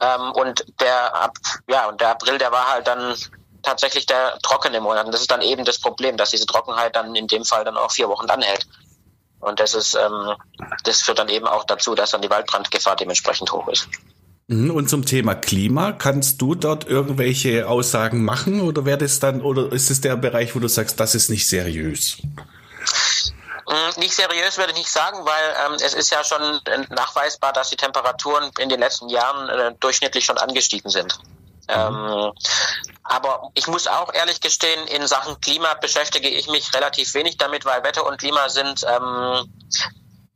Ähm, 0.00 0.32
und 0.32 0.64
der, 0.80 1.30
ja, 1.68 1.88
und 1.88 2.00
der 2.00 2.10
April, 2.10 2.38
der 2.38 2.50
war 2.50 2.68
halt 2.68 2.86
dann 2.86 3.14
tatsächlich 3.62 4.06
der 4.06 4.38
trockene 4.42 4.80
Monat. 4.80 5.06
Und 5.06 5.12
das 5.12 5.22
ist 5.22 5.30
dann 5.30 5.42
eben 5.42 5.64
das 5.64 5.78
Problem, 5.78 6.16
dass 6.16 6.30
diese 6.30 6.46
Trockenheit 6.46 6.96
dann 6.96 7.14
in 7.14 7.26
dem 7.26 7.44
Fall 7.44 7.64
dann 7.64 7.76
auch 7.76 7.90
vier 7.90 8.08
Wochen 8.08 8.28
anhält. 8.30 8.66
Und 9.40 9.58
das 9.58 9.74
ist, 9.74 9.94
ähm, 9.94 10.34
das 10.84 11.02
führt 11.02 11.18
dann 11.18 11.28
eben 11.28 11.46
auch 11.46 11.64
dazu, 11.64 11.94
dass 11.94 12.10
dann 12.10 12.22
die 12.22 12.30
Waldbrandgefahr 12.30 12.96
dementsprechend 12.96 13.50
hoch 13.52 13.68
ist. 13.68 13.88
Mhm, 14.48 14.70
und 14.72 14.90
zum 14.90 15.06
Thema 15.06 15.34
Klima, 15.34 15.92
kannst 15.92 16.42
du 16.42 16.54
dort 16.54 16.84
irgendwelche 16.84 17.68
Aussagen 17.68 18.24
machen 18.24 18.60
oder 18.60 18.84
wäre 18.84 18.98
das 18.98 19.20
dann, 19.20 19.42
oder 19.42 19.72
ist 19.72 19.90
es 19.90 20.00
der 20.00 20.16
Bereich, 20.16 20.54
wo 20.54 20.58
du 20.58 20.68
sagst, 20.68 20.98
das 21.00 21.14
ist 21.14 21.30
nicht 21.30 21.48
seriös? 21.48 22.18
Mm, 23.70 24.00
nicht 24.00 24.12
seriös 24.14 24.58
würde 24.58 24.72
ich 24.72 24.78
nicht 24.78 24.90
sagen, 24.90 25.24
weil 25.24 25.54
ähm, 25.66 25.74
es 25.74 25.94
ist 25.94 26.10
ja 26.10 26.24
schon 26.24 26.60
nachweisbar, 26.90 27.52
dass 27.52 27.70
die 27.70 27.76
Temperaturen 27.76 28.50
in 28.58 28.68
den 28.68 28.80
letzten 28.80 29.08
Jahren 29.08 29.48
äh, 29.48 29.72
durchschnittlich 29.78 30.24
schon 30.24 30.36
angestiegen 30.36 30.90
sind. 30.90 31.16
Ähm, 31.72 32.32
aber 33.04 33.50
ich 33.54 33.66
muss 33.66 33.86
auch 33.86 34.12
ehrlich 34.12 34.40
gestehen, 34.40 34.86
in 34.88 35.06
Sachen 35.06 35.40
Klima 35.40 35.74
beschäftige 35.74 36.28
ich 36.28 36.48
mich 36.48 36.72
relativ 36.74 37.14
wenig 37.14 37.38
damit, 37.38 37.64
weil 37.64 37.82
Wetter 37.82 38.06
und 38.06 38.18
Klima 38.18 38.48
sind 38.48 38.84
ähm, 38.86 39.50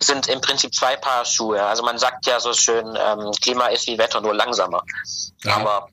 sind 0.01 0.29
im 0.29 0.41
Prinzip 0.41 0.75
zwei 0.75 0.97
Paar 0.97 1.25
Schuhe. 1.25 1.63
Also 1.63 1.83
man 1.83 1.99
sagt 1.99 2.27
ja 2.27 2.41
so 2.41 2.53
schön, 2.53 2.87
ähm, 2.99 3.31
Klima 3.41 3.69
ist 3.69 3.87
wie 3.87 3.99
Wetter, 3.99 4.21
nur 4.21 4.35
langsamer. 4.35 4.83
Ja. 5.45 5.57
Aber 5.57 5.89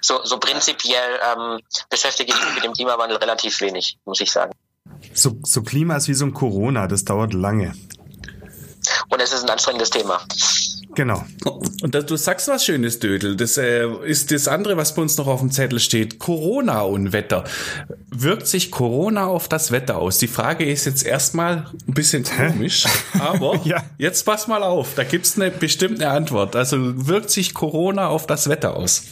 so, 0.00 0.24
so 0.24 0.38
prinzipiell 0.38 1.20
ähm, 1.22 1.60
beschäftige 1.90 2.32
ich 2.32 2.44
mich 2.44 2.54
mit 2.54 2.64
dem 2.64 2.72
Klimawandel 2.72 3.18
relativ 3.18 3.60
wenig, 3.60 3.98
muss 4.04 4.20
ich 4.20 4.30
sagen. 4.30 4.52
So, 5.12 5.38
so 5.42 5.62
Klima 5.62 5.96
ist 5.96 6.08
wie 6.08 6.14
so 6.14 6.24
ein 6.24 6.34
Corona, 6.34 6.86
das 6.86 7.04
dauert 7.04 7.34
lange. 7.34 7.74
Und 9.08 9.20
es 9.20 9.32
ist 9.32 9.42
ein 9.42 9.50
anstrengendes 9.50 9.90
Thema. 9.90 10.20
Genau. 10.96 11.22
Und 11.82 11.94
das, 11.94 12.06
du 12.06 12.16
sagst 12.16 12.48
was 12.48 12.64
Schönes, 12.64 12.98
Dödel. 12.98 13.36
Das 13.36 13.58
äh, 13.58 13.86
ist 14.04 14.32
das 14.32 14.48
andere, 14.48 14.78
was 14.78 14.94
bei 14.94 15.02
uns 15.02 15.18
noch 15.18 15.26
auf 15.26 15.40
dem 15.40 15.50
Zettel 15.50 15.78
steht. 15.78 16.18
Corona 16.18 16.80
und 16.80 17.12
Wetter. 17.12 17.44
Wirkt 18.10 18.46
sich 18.46 18.70
Corona 18.70 19.26
auf 19.26 19.46
das 19.46 19.70
Wetter 19.70 19.98
aus? 19.98 20.18
Die 20.18 20.26
Frage 20.26 20.64
ist 20.64 20.86
jetzt 20.86 21.04
erstmal 21.04 21.66
ein 21.86 21.94
bisschen 21.94 22.24
komisch, 22.24 22.86
aber 23.18 23.60
ja. 23.64 23.84
jetzt 23.98 24.24
pass 24.24 24.48
mal 24.48 24.62
auf. 24.62 24.94
Da 24.94 25.04
gibt's 25.04 25.38
eine 25.38 25.50
bestimmte 25.50 26.08
Antwort. 26.08 26.56
Also 26.56 27.06
wirkt 27.06 27.28
sich 27.28 27.52
Corona 27.52 28.08
auf 28.08 28.26
das 28.26 28.48
Wetter 28.48 28.74
aus? 28.74 29.02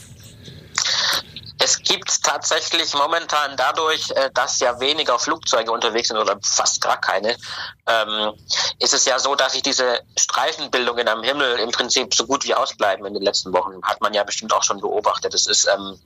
Es 1.64 1.78
gibt 1.78 2.22
tatsächlich 2.22 2.92
momentan 2.92 3.56
dadurch, 3.56 4.10
äh, 4.10 4.30
dass 4.34 4.60
ja 4.60 4.78
weniger 4.80 5.18
Flugzeuge 5.18 5.72
unterwegs 5.72 6.08
sind 6.08 6.18
oder 6.18 6.38
fast 6.42 6.78
gar 6.82 7.00
keine, 7.00 7.38
ähm, 7.86 8.34
ist 8.80 8.92
es 8.92 9.06
ja 9.06 9.18
so, 9.18 9.34
dass 9.34 9.54
sich 9.54 9.62
diese 9.62 10.00
Streifenbildungen 10.14 11.08
am 11.08 11.22
Himmel 11.22 11.58
im 11.60 11.70
Prinzip 11.70 12.12
so 12.14 12.26
gut 12.26 12.44
wie 12.44 12.54
ausbleiben 12.54 13.06
in 13.06 13.14
den 13.14 13.22
letzten 13.22 13.54
Wochen. 13.54 13.82
Hat 13.82 14.02
man 14.02 14.12
ja 14.12 14.24
bestimmt 14.24 14.52
auch 14.52 14.62
schon 14.62 14.78
beobachtet. 14.78 15.32
Es 15.32 15.46
ist 15.46 15.66
ähm, 15.66 15.98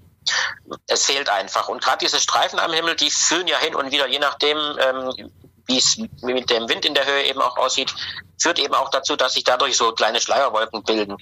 es 0.87 1.07
fehlt 1.07 1.29
einfach. 1.29 1.69
Und 1.69 1.83
gerade 1.83 1.99
diese 1.99 2.21
Streifen 2.21 2.61
am 2.61 2.73
Himmel, 2.73 2.95
die 2.95 3.11
führen 3.11 3.49
ja 3.49 3.59
hin 3.59 3.75
und 3.75 3.91
wieder, 3.91 4.07
je 4.07 4.21
nachdem, 4.21 4.57
ähm, 4.79 5.33
wie 5.67 5.79
es 5.79 5.97
mit 6.23 6.51
dem 6.51 6.69
Wind 6.69 6.85
in 6.85 6.95
der 6.95 7.05
Höhe 7.05 7.25
eben 7.25 7.41
auch 7.41 7.57
aussieht, 7.57 7.93
führt 8.41 8.61
eben 8.61 8.75
auch 8.75 8.91
dazu, 8.91 9.17
dass 9.17 9.35
sich 9.35 9.43
dadurch 9.43 9.77
so 9.77 9.91
kleine 9.91 10.21
Schleierwolken 10.21 10.85
bilden. 10.85 11.17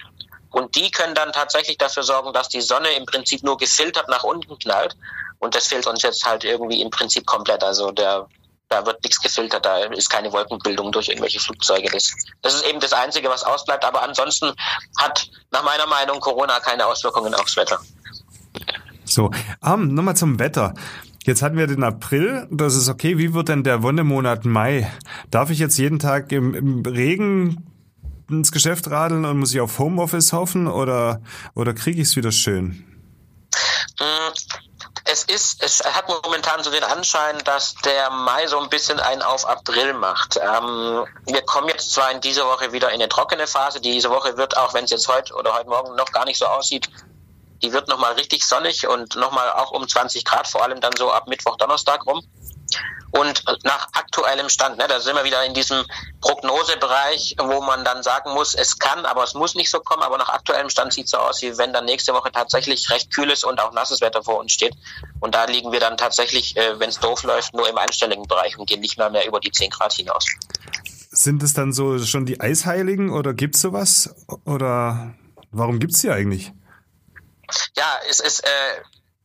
Und 0.49 0.75
die 0.75 0.91
können 0.91 1.15
dann 1.15 1.31
tatsächlich 1.31 1.77
dafür 1.77 2.03
sorgen, 2.03 2.33
dass 2.33 2.49
die 2.49 2.61
Sonne 2.61 2.89
im 2.93 3.05
Prinzip 3.05 3.43
nur 3.43 3.57
gefiltert 3.57 4.07
nach 4.09 4.23
unten 4.23 4.57
knallt. 4.59 4.95
Und 5.39 5.55
das 5.55 5.67
fehlt 5.67 5.87
uns 5.87 6.01
jetzt 6.01 6.25
halt 6.25 6.43
irgendwie 6.43 6.81
im 6.81 6.89
Prinzip 6.89 7.25
komplett. 7.25 7.63
Also 7.63 7.91
der, 7.91 8.27
da 8.69 8.85
wird 8.85 9.03
nichts 9.03 9.21
gefiltert, 9.21 9.65
da 9.65 9.77
ist 9.83 10.09
keine 10.09 10.31
Wolkenbildung 10.31 10.91
durch 10.91 11.09
irgendwelche 11.09 11.39
Flugzeuge. 11.39 11.89
Das, 11.91 12.11
das 12.41 12.55
ist 12.55 12.65
eben 12.65 12.79
das 12.79 12.93
Einzige, 12.93 13.29
was 13.29 13.43
ausbleibt. 13.43 13.85
Aber 13.85 14.01
ansonsten 14.03 14.53
hat 14.97 15.29
nach 15.51 15.63
meiner 15.63 15.85
Meinung 15.85 16.19
Corona 16.19 16.59
keine 16.59 16.85
Auswirkungen 16.85 17.33
aufs 17.35 17.55
Wetter. 17.55 17.79
So, 19.05 19.31
um, 19.61 19.93
nochmal 19.93 20.15
zum 20.15 20.39
Wetter. 20.39 20.73
Jetzt 21.23 21.41
hatten 21.41 21.57
wir 21.57 21.67
den 21.67 21.83
April, 21.83 22.47
das 22.49 22.75
ist 22.75 22.87
okay. 22.87 23.17
Wie 23.17 23.33
wird 23.33 23.49
denn 23.49 23.63
der 23.63 23.83
Wonnemonat 23.83 24.45
Mai? 24.45 24.89
Darf 25.29 25.49
ich 25.49 25.59
jetzt 25.59 25.77
jeden 25.77 25.99
Tag 25.99 26.31
im, 26.31 26.53
im 26.53 26.85
Regen 26.85 27.76
ins 28.29 28.51
Geschäft 28.51 28.89
radeln 28.89 29.25
und 29.25 29.39
muss 29.39 29.53
ich 29.53 29.61
auf 29.61 29.79
Homeoffice 29.79 30.33
hoffen 30.33 30.67
oder, 30.67 31.21
oder 31.55 31.73
kriege 31.73 32.01
ich 32.01 32.09
es 32.09 32.15
wieder 32.15 32.31
schön? 32.31 32.83
Mm, 33.99 34.33
es 35.05 35.23
ist, 35.23 35.63
es 35.63 35.83
hat 35.83 36.05
momentan 36.23 36.63
so 36.63 36.69
den 36.69 36.83
Anschein, 36.83 37.37
dass 37.45 37.75
der 37.75 38.09
Mai 38.09 38.47
so 38.47 38.59
ein 38.59 38.69
bisschen 38.69 38.99
einen 38.99 39.21
auf 39.21 39.47
April 39.47 39.93
macht. 39.93 40.37
Ähm, 40.37 41.05
wir 41.25 41.41
kommen 41.43 41.69
jetzt 41.69 41.93
zwar 41.93 42.11
in 42.11 42.19
dieser 42.19 42.45
Woche 42.45 42.73
wieder 42.73 42.89
in 42.89 42.95
eine 42.95 43.07
trockene 43.07 43.47
Phase. 43.47 43.79
Diese 43.79 44.09
Woche 44.09 44.37
wird, 44.37 44.57
auch 44.57 44.73
wenn 44.73 44.83
es 44.83 44.91
jetzt 44.91 45.07
heute 45.07 45.33
oder 45.33 45.53
heute 45.53 45.69
Morgen 45.69 45.95
noch 45.95 46.11
gar 46.11 46.25
nicht 46.25 46.37
so 46.37 46.45
aussieht, 46.45 46.89
die 47.61 47.71
wird 47.71 47.87
nochmal 47.87 48.13
richtig 48.13 48.45
sonnig 48.45 48.87
und 48.87 49.15
nochmal 49.15 49.51
auch 49.53 49.71
um 49.71 49.87
20 49.87 50.25
Grad, 50.25 50.47
vor 50.47 50.63
allem 50.63 50.81
dann 50.81 50.93
so 50.97 51.11
ab 51.11 51.27
Mittwoch, 51.27 51.57
Donnerstag 51.57 52.05
rum. 52.05 52.21
Und 53.11 53.43
nach 53.63 53.87
aktuellem 53.93 54.49
Stand. 54.49 54.77
Ne, 54.77 54.85
da 54.87 54.99
sind 54.99 55.15
wir 55.15 55.23
wieder 55.23 55.43
in 55.45 55.53
diesem 55.53 55.85
Prognosebereich, 56.21 57.35
wo 57.39 57.61
man 57.61 57.83
dann 57.83 58.03
sagen 58.03 58.33
muss, 58.33 58.53
es 58.53 58.79
kann, 58.79 59.05
aber 59.05 59.23
es 59.23 59.33
muss 59.33 59.55
nicht 59.55 59.69
so 59.69 59.79
kommen. 59.79 60.03
Aber 60.03 60.17
nach 60.17 60.29
aktuellem 60.29 60.69
Stand 60.69 60.93
sieht 60.93 61.05
es 61.05 61.11
so 61.11 61.17
aus, 61.17 61.41
wie 61.41 61.57
wenn 61.57 61.73
dann 61.73 61.85
nächste 61.85 62.13
Woche 62.13 62.31
tatsächlich 62.31 62.89
recht 62.89 63.13
kühles 63.13 63.43
und 63.43 63.59
auch 63.59 63.73
nasses 63.73 64.01
Wetter 64.01 64.23
vor 64.23 64.39
uns 64.39 64.51
steht. 64.51 64.75
Und 65.19 65.35
da 65.35 65.45
liegen 65.45 65.71
wir 65.71 65.79
dann 65.79 65.97
tatsächlich, 65.97 66.55
äh, 66.57 66.79
wenn 66.79 66.89
es 66.89 66.99
doof 66.99 67.23
läuft, 67.23 67.53
nur 67.53 67.69
im 67.69 67.77
einstelligen 67.77 68.27
Bereich 68.27 68.57
und 68.57 68.67
gehen 68.67 68.81
nicht 68.81 68.97
mehr, 68.97 69.09
mehr 69.09 69.25
über 69.25 69.39
die 69.39 69.51
10 69.51 69.69
Grad 69.69 69.93
hinaus. 69.93 70.25
Sind 71.09 71.41
es 71.41 71.53
dann 71.53 71.73
so 71.73 71.97
schon 71.99 72.25
die 72.25 72.39
Eisheiligen 72.39 73.09
oder 73.09 73.33
gibt's 73.33 73.61
sowas? 73.61 74.13
Oder 74.45 75.15
warum 75.51 75.79
gibt's 75.79 76.01
die 76.01 76.09
eigentlich? 76.09 76.51
Ja, 77.75 77.99
es 78.09 78.19
ist 78.19 78.41
äh, 78.41 78.47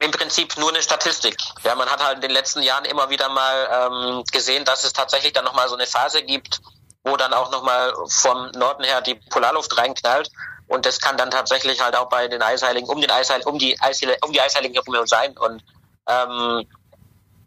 im 0.03 0.11
Prinzip 0.11 0.57
nur 0.59 0.71
eine 0.71 0.83
Statistik. 0.83 1.37
Ja, 1.63 1.75
man 1.77 1.89
hat 1.89 2.05
halt 2.05 2.17
in 2.17 2.21
den 2.23 2.33
letzten 2.33 2.63
Jahren 2.63 2.85
immer 2.85 3.09
wieder 3.09 3.29
mal 3.29 3.69
ähm, 3.73 4.25
gesehen, 4.33 4.65
dass 4.65 4.83
es 4.83 4.93
tatsächlich 4.93 5.33
dann 5.33 5.45
nochmal 5.45 5.69
so 5.69 5.77
eine 5.77 5.87
Phase 5.87 6.23
gibt, 6.23 6.61
wo 7.05 7.17
dann 7.17 7.33
auch 7.33 7.53
nochmal 7.53 7.95
vom 8.09 8.51
Norden 8.51 8.85
her 8.85 9.01
die 9.01 9.15
Polarluft 9.15 9.77
reinknallt. 9.79 10.29
Und 10.67 10.87
das 10.87 11.01
kann 11.01 11.17
dann 11.17 11.31
tatsächlich 11.31 11.81
halt 11.81 11.95
auch 11.95 12.09
bei 12.09 12.27
den 12.27 12.43
Eisheiligen, 12.43 12.89
um 12.89 13.01
den 13.01 13.11
Eisheiligen, 13.11 13.49
um 13.49 13.59
die 13.59 13.81
Eisheiligen, 13.81 14.23
um 14.25 14.33
die 14.33 14.41
Eisheiligen 14.41 14.75
herum 14.75 15.07
sein. 15.07 15.37
Und 15.39 15.63
ähm, 16.09 16.67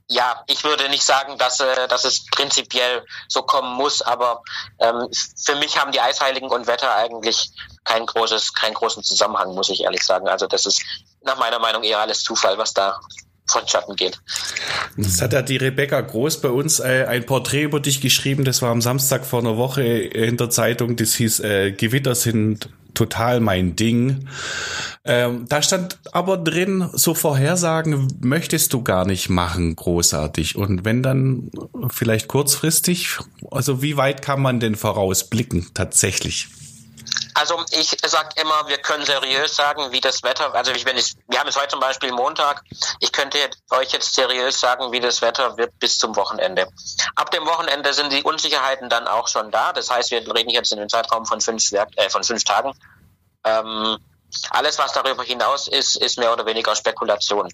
ja, 0.08 0.44
ich 0.48 0.64
würde 0.64 0.88
nicht 0.90 1.04
sagen, 1.04 1.38
dass, 1.38 1.60
äh, 1.60 1.88
dass 1.88 2.06
es 2.06 2.26
prinzipiell 2.28 3.06
so 3.28 3.42
kommen 3.44 3.74
muss, 3.76 4.02
aber 4.02 4.44
ähm, 4.80 5.10
für 5.44 5.56
mich 5.56 5.80
haben 5.80 5.92
die 5.92 6.02
Eisheiligen 6.02 6.50
und 6.50 6.68
Wetter 6.68 6.96
eigentlich 6.96 7.52
kein 7.84 8.06
großes, 8.06 8.54
keinen 8.54 8.76
großen 8.76 9.04
Zusammenhang, 9.04 9.56
muss 9.56 9.70
ich 9.70 9.82
ehrlich 9.82 10.04
sagen. 10.04 10.28
Also 10.28 10.48
das 10.48 10.66
ist 10.66 10.82
nach 11.22 11.38
meiner 11.38 11.60
Meinung 11.60 11.84
eher 11.84 12.00
alles 12.00 12.22
Zufall, 12.22 12.58
was 12.58 12.74
da 12.74 13.00
vonstatten 13.48 13.96
geht. 13.96 14.20
Das 14.98 15.22
hat 15.22 15.34
ja 15.34 15.42
die 15.42 15.58
Rebecca 15.58 16.00
Groß 16.02 16.42
bei 16.42 16.50
uns 16.50 16.80
äh, 16.80 17.06
ein 17.08 17.26
Porträt 17.26 17.64
über 17.64 17.80
dich 17.80 18.02
geschrieben. 18.02 18.44
Das 18.44 18.62
war 18.62 18.72
am 18.72 18.82
Samstag 18.82 19.26
vor 19.26 19.40
einer 19.40 19.58
Woche 19.58 19.84
in 19.84 20.38
der 20.38 20.50
Zeitung. 20.50 20.96
Das 20.96 21.14
hieß 21.16 21.42
äh, 21.42 21.72
Gewitter 21.72 22.16
sind 22.16 22.70
total 22.96 23.42
mein 23.42 23.76
Ding. 23.76 24.28
Ähm, 25.04 25.46
da 25.48 25.62
stand 25.62 26.00
aber 26.12 26.38
drin, 26.38 26.90
so 26.94 27.14
Vorhersagen 27.14 28.08
möchtest 28.22 28.74
du 28.74 28.82
gar 28.82 29.06
nicht 29.06 29.30
machen, 29.30 29.76
großartig. 29.76 30.56
Und 30.56 30.86
wenn 30.86 31.04
dann 31.04 31.52
vielleicht 31.90 32.28
kurzfristig, 32.28 33.18
also 33.52 33.82
wie 33.82 33.98
weit 33.98 34.22
kann 34.22 34.42
man 34.42 34.60
denn 34.60 34.76
vorausblicken 34.76 35.68
tatsächlich? 35.74 36.48
Also 37.36 37.62
ich 37.72 37.96
sag 38.06 38.40
immer, 38.40 38.68
wir 38.68 38.78
können 38.78 39.06
seriös 39.06 39.58
sagen, 39.58 39.92
wie 39.92 40.00
das 40.00 40.24
Wetter, 40.24 40.56
also 40.56 40.72
ich, 40.72 40.86
wenn 40.86 40.98
ich, 40.98 41.16
wir 41.28 41.38
haben 41.38 41.50
es 41.50 41.58
heute 41.58 41.68
zum 41.68 41.82
Beispiel 41.82 42.14
Montag, 42.14 42.64
ich 43.02 43.12
könnte 43.12 43.38
euch 43.72 43.92
jetzt 43.92 44.16
seriös 44.16 44.62
sagen, 44.62 44.94
wie 44.94 45.02
das 45.02 45.22
Wetter 45.22 45.58
wird 45.58 45.78
bis 45.80 45.98
zum 45.98 46.16
Wochenende. 46.16 46.68
Ab 47.16 47.32
dem 47.32 47.46
Wochenende 47.46 47.94
sind 47.94 48.14
die 48.14 48.24
Unsicherheiten 48.24 48.88
dann 48.90 49.06
auch 49.08 49.28
schon 49.28 49.52
da. 49.52 49.74
Das 49.74 49.92
heißt, 49.92 50.12
wir 50.12 50.20
reden 50.34 50.50
jetzt 50.50 50.72
in 50.72 50.80
einem 50.80 50.88
Zeitraum 50.88 51.26
von 51.26 51.42
fünf, 51.42 51.74
Werk, 51.74 51.90
äh, 51.98 52.10
von 52.10 52.24
fünf 52.24 52.46
Tagen. 52.46 52.74
Ähm, 53.44 53.98
alles, 54.52 54.80
was 54.80 54.94
darüber 54.94 55.24
hinaus 55.24 55.68
ist, 55.68 55.98
ist 55.98 56.18
mehr 56.18 56.32
oder 56.32 56.46
weniger 56.46 56.74
Spekulation. 56.74 57.50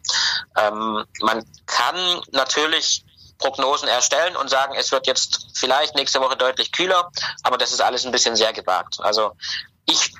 Ähm, 0.58 1.04
man 1.22 1.44
kann 1.66 2.22
natürlich 2.32 3.04
Prognosen 3.42 3.90
erstellen 3.90 4.38
und 4.38 4.50
sagen, 4.50 4.76
es 4.78 4.92
wird 4.92 5.08
jetzt 5.08 5.50
vielleicht 5.54 5.96
nächste 5.96 6.22
Woche 6.22 6.38
deutlich 6.38 6.72
kühler, 6.72 7.12
aber 7.44 7.58
das 7.58 7.74
ist 7.74 7.82
alles 7.82 8.06
ein 8.06 8.12
bisschen 8.12 8.38
sehr 8.38 8.54
gewagt. 8.54 9.00
Also 9.02 9.34
ich 9.86 10.14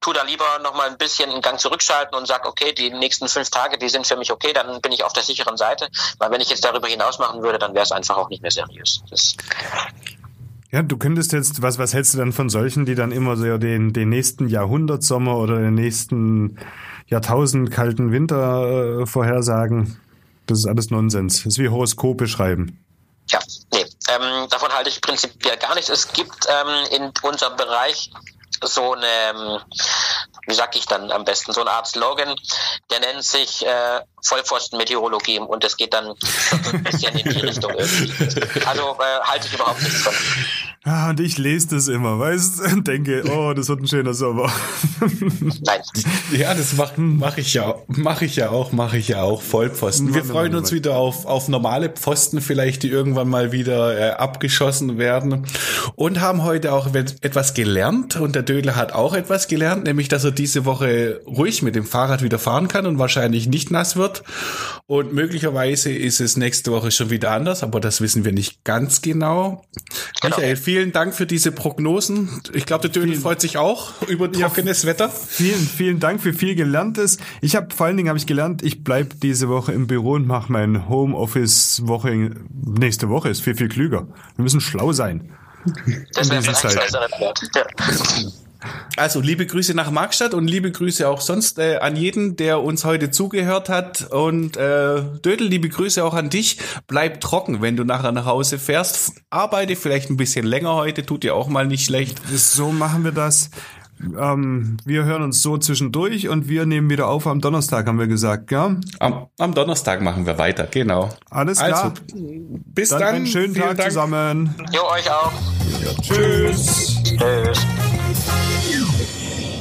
tue 0.00 0.14
da 0.14 0.22
lieber 0.22 0.44
noch 0.62 0.74
mal 0.74 0.88
ein 0.88 0.98
bisschen 0.98 1.30
einen 1.30 1.42
Gang 1.42 1.58
zurückschalten 1.58 2.16
und 2.16 2.26
sage, 2.26 2.48
okay, 2.48 2.72
die 2.72 2.90
nächsten 2.90 3.28
fünf 3.28 3.50
Tage, 3.50 3.78
die 3.78 3.88
sind 3.88 4.06
für 4.06 4.16
mich 4.16 4.30
okay, 4.30 4.52
dann 4.52 4.80
bin 4.80 4.92
ich 4.92 5.02
auf 5.02 5.12
der 5.12 5.22
sicheren 5.22 5.56
Seite. 5.56 5.88
Weil 6.18 6.30
wenn 6.30 6.40
ich 6.40 6.50
jetzt 6.50 6.64
darüber 6.64 6.88
hinaus 6.88 7.18
machen 7.18 7.42
würde, 7.42 7.58
dann 7.58 7.74
wäre 7.74 7.84
es 7.84 7.92
einfach 7.92 8.16
auch 8.16 8.28
nicht 8.28 8.42
mehr 8.42 8.50
seriös. 8.50 9.02
Das 9.10 9.34
ja, 10.70 10.82
du 10.82 10.96
könntest 10.96 11.32
jetzt, 11.32 11.62
was, 11.62 11.78
was 11.78 11.94
hältst 11.94 12.14
du 12.14 12.18
dann 12.18 12.32
von 12.32 12.48
solchen, 12.48 12.84
die 12.84 12.96
dann 12.96 13.12
immer 13.12 13.36
so 13.36 13.58
den, 13.58 13.92
den 13.92 14.08
nächsten 14.08 14.48
Jahrhundertsommer 14.48 15.36
oder 15.36 15.60
den 15.60 15.74
nächsten 15.74 16.58
Jahrtausend 17.06 17.70
kalten 17.70 18.10
Winter 18.10 19.02
äh, 19.02 19.06
vorhersagen? 19.06 19.96
Das 20.46 20.58
ist 20.58 20.66
alles 20.66 20.90
Nonsens. 20.90 21.38
Das 21.38 21.46
ist 21.46 21.58
wie 21.58 21.68
Horoskope 21.68 22.26
schreiben. 22.26 22.84
Ja, 23.28 23.38
nee, 23.72 23.84
ähm, 24.08 24.48
davon 24.50 24.70
halte 24.72 24.90
ich 24.90 25.00
prinzipiell 25.00 25.56
gar 25.56 25.74
nichts. 25.74 25.88
Es 25.88 26.12
gibt 26.12 26.46
ähm, 26.48 26.86
in 26.90 27.12
unserem 27.22 27.56
Bereich 27.56 28.10
so 28.62 28.94
eine, 28.94 29.06
ähm, 29.06 29.60
wie 30.46 30.54
sag 30.54 30.76
ich 30.76 30.86
dann 30.86 31.10
am 31.10 31.24
besten, 31.24 31.52
so 31.52 31.62
eine 31.62 31.70
Art 31.70 31.86
Slogan, 31.86 32.34
der 32.90 33.00
nennt 33.00 33.24
sich 33.24 33.64
äh, 33.64 34.00
Vollpfosten-Meteorologie 34.24 35.38
und 35.40 35.62
das 35.62 35.76
geht 35.76 35.92
dann 35.94 36.06
ein 36.72 36.82
bisschen 36.82 37.16
in 37.16 37.30
die 37.30 37.40
Richtung 37.40 37.72
irgendwie. 37.72 38.12
Also 38.66 38.82
äh, 38.82 39.20
halte 39.22 39.46
ich 39.46 39.54
überhaupt 39.54 39.82
nichts 39.82 40.02
von. 40.02 40.14
Ja, 40.86 41.08
und 41.08 41.20
ich 41.20 41.38
lese 41.38 41.68
das 41.68 41.88
immer, 41.88 42.18
weißt 42.18 42.58
du, 42.58 42.64
und 42.64 42.86
denke, 42.86 43.24
oh, 43.34 43.54
das 43.54 43.68
wird 43.70 43.80
ein 43.80 43.88
schöner 43.88 44.12
Sommer. 44.12 44.52
Nein. 45.00 45.80
Ja, 46.30 46.52
das 46.52 46.74
mache 46.74 47.00
mach 47.00 47.38
ich 47.38 47.54
ja, 47.54 47.74
mache 47.86 48.26
ich 48.26 48.36
ja 48.36 48.50
auch, 48.50 48.72
mache 48.72 48.98
ich 48.98 49.08
ja 49.08 49.22
auch 49.22 49.40
Vollpfosten. 49.40 50.12
Wir 50.12 50.24
freuen 50.24 50.54
uns 50.54 50.72
wieder 50.72 50.96
auf, 50.96 51.24
auf 51.24 51.48
normale 51.48 51.88
Pfosten, 51.88 52.42
vielleicht, 52.42 52.82
die 52.82 52.90
irgendwann 52.90 53.30
mal 53.30 53.50
wieder 53.50 53.98
äh, 53.98 54.10
abgeschossen 54.10 54.98
werden. 54.98 55.46
Und 55.94 56.20
haben 56.20 56.42
heute 56.42 56.72
auch 56.74 56.88
etwas 56.94 57.54
gelernt. 57.54 58.16
Und 58.16 58.34
der 58.34 58.42
Dödler 58.42 58.76
hat 58.76 58.92
auch 58.92 59.14
etwas 59.14 59.48
gelernt, 59.48 59.84
nämlich, 59.84 60.08
dass 60.08 60.24
er 60.24 60.32
diese 60.32 60.66
Woche 60.66 61.22
ruhig 61.26 61.62
mit 61.62 61.74
dem 61.76 61.86
Fahrrad 61.86 62.22
wieder 62.22 62.38
fahren 62.38 62.68
kann 62.68 62.84
und 62.86 62.98
wahrscheinlich 62.98 63.48
nicht 63.48 63.70
nass 63.70 63.96
wird. 63.96 64.13
Und 64.86 65.14
möglicherweise 65.14 65.90
ist 65.90 66.20
es 66.20 66.36
nächste 66.36 66.70
Woche 66.70 66.90
schon 66.90 67.10
wieder 67.10 67.30
anders, 67.30 67.62
aber 67.62 67.80
das 67.80 68.00
wissen 68.00 68.24
wir 68.24 68.32
nicht 68.32 68.64
ganz 68.64 69.00
genau. 69.00 69.64
genau. 70.20 70.36
Michael, 70.36 70.56
vielen 70.56 70.92
Dank 70.92 71.14
für 71.14 71.26
diese 71.26 71.52
Prognosen. 71.52 72.42
Ich 72.52 72.66
glaube, 72.66 72.88
der 72.88 72.90
Dödel 72.90 73.16
freut 73.16 73.40
sich 73.40 73.56
auch 73.56 74.02
über 74.08 74.30
trockenes 74.30 74.82
ja, 74.82 74.88
Wetter. 74.88 75.08
Vielen, 75.08 75.66
vielen 75.66 76.00
Dank 76.00 76.20
für 76.20 76.34
viel 76.34 76.54
Gelerntes. 76.54 77.18
Ich 77.40 77.56
habe 77.56 77.74
vor 77.74 77.86
allen 77.86 77.96
Dingen 77.96 78.08
habe 78.08 78.18
ich 78.18 78.26
gelernt, 78.26 78.62
ich 78.62 78.84
bleib 78.84 79.20
diese 79.20 79.48
Woche 79.48 79.72
im 79.72 79.86
Büro 79.86 80.12
und 80.12 80.26
mache 80.26 80.52
mein 80.52 80.88
Homeoffice-Woche 80.88 82.30
nächste 82.52 83.08
Woche. 83.08 83.30
Ist 83.30 83.40
viel, 83.40 83.56
viel 83.56 83.68
klüger. 83.68 84.06
Wir 84.36 84.42
müssen 84.42 84.60
schlau 84.60 84.92
sein. 84.92 85.30
Das 86.12 86.30
wäre 86.30 86.42
vielleicht 86.42 86.92
ja. 87.54 87.64
Also 88.96 89.20
liebe 89.20 89.46
Grüße 89.46 89.74
nach 89.74 89.90
Markstadt 89.90 90.34
und 90.34 90.46
liebe 90.46 90.70
Grüße 90.70 91.08
auch 91.08 91.20
sonst 91.20 91.58
äh, 91.58 91.76
an 91.76 91.96
jeden, 91.96 92.36
der 92.36 92.62
uns 92.62 92.84
heute 92.84 93.10
zugehört 93.10 93.68
hat. 93.68 94.10
Und 94.10 94.56
äh, 94.56 95.02
Dödel, 95.24 95.48
liebe 95.48 95.68
Grüße 95.68 96.04
auch 96.04 96.14
an 96.14 96.30
dich. 96.30 96.58
Bleib 96.86 97.20
trocken, 97.20 97.60
wenn 97.60 97.76
du 97.76 97.84
nachher 97.84 98.12
nach 98.12 98.26
Hause 98.26 98.58
fährst. 98.58 99.12
Arbeite 99.30 99.76
vielleicht 99.76 100.10
ein 100.10 100.16
bisschen 100.16 100.46
länger 100.46 100.74
heute, 100.74 101.04
tut 101.04 101.24
dir 101.24 101.34
auch 101.34 101.48
mal 101.48 101.66
nicht 101.66 101.84
schlecht. 101.84 102.20
So 102.34 102.72
machen 102.72 103.04
wir 103.04 103.12
das. 103.12 103.50
Ähm, 104.00 104.76
wir 104.84 105.04
hören 105.04 105.22
uns 105.22 105.42
so 105.42 105.56
zwischendurch 105.58 106.28
und 106.28 106.48
wir 106.48 106.66
nehmen 106.66 106.90
wieder 106.90 107.08
auf 107.08 107.26
am 107.26 107.40
Donnerstag, 107.40 107.86
haben 107.86 107.98
wir 107.98 108.06
gesagt, 108.06 108.50
ja? 108.50 108.76
Am, 108.98 109.26
am 109.38 109.54
Donnerstag 109.54 110.02
machen 110.02 110.26
wir 110.26 110.38
weiter, 110.38 110.66
genau. 110.70 111.10
Alles 111.30 111.58
klar. 111.58 111.84
Also, 111.84 111.92
bis 112.66 112.88
dann. 112.90 113.00
dann. 113.00 113.14
Einen 113.14 113.26
schönen 113.26 113.54
Tag 113.54 113.76
Dank. 113.76 113.90
zusammen. 113.90 114.54
Jo, 114.72 114.82
euch 114.92 115.10
auch. 115.10 115.32
Ja, 115.82 115.90
tschüss. 116.02 117.02
Tschüss. 117.04 117.66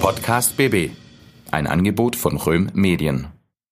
Podcast 0.01 0.57
BB. 0.57 0.91
Ein 1.51 1.67
Angebot 1.67 2.15
von 2.15 2.35
Röhm 2.37 2.69
Medien. 2.73 3.27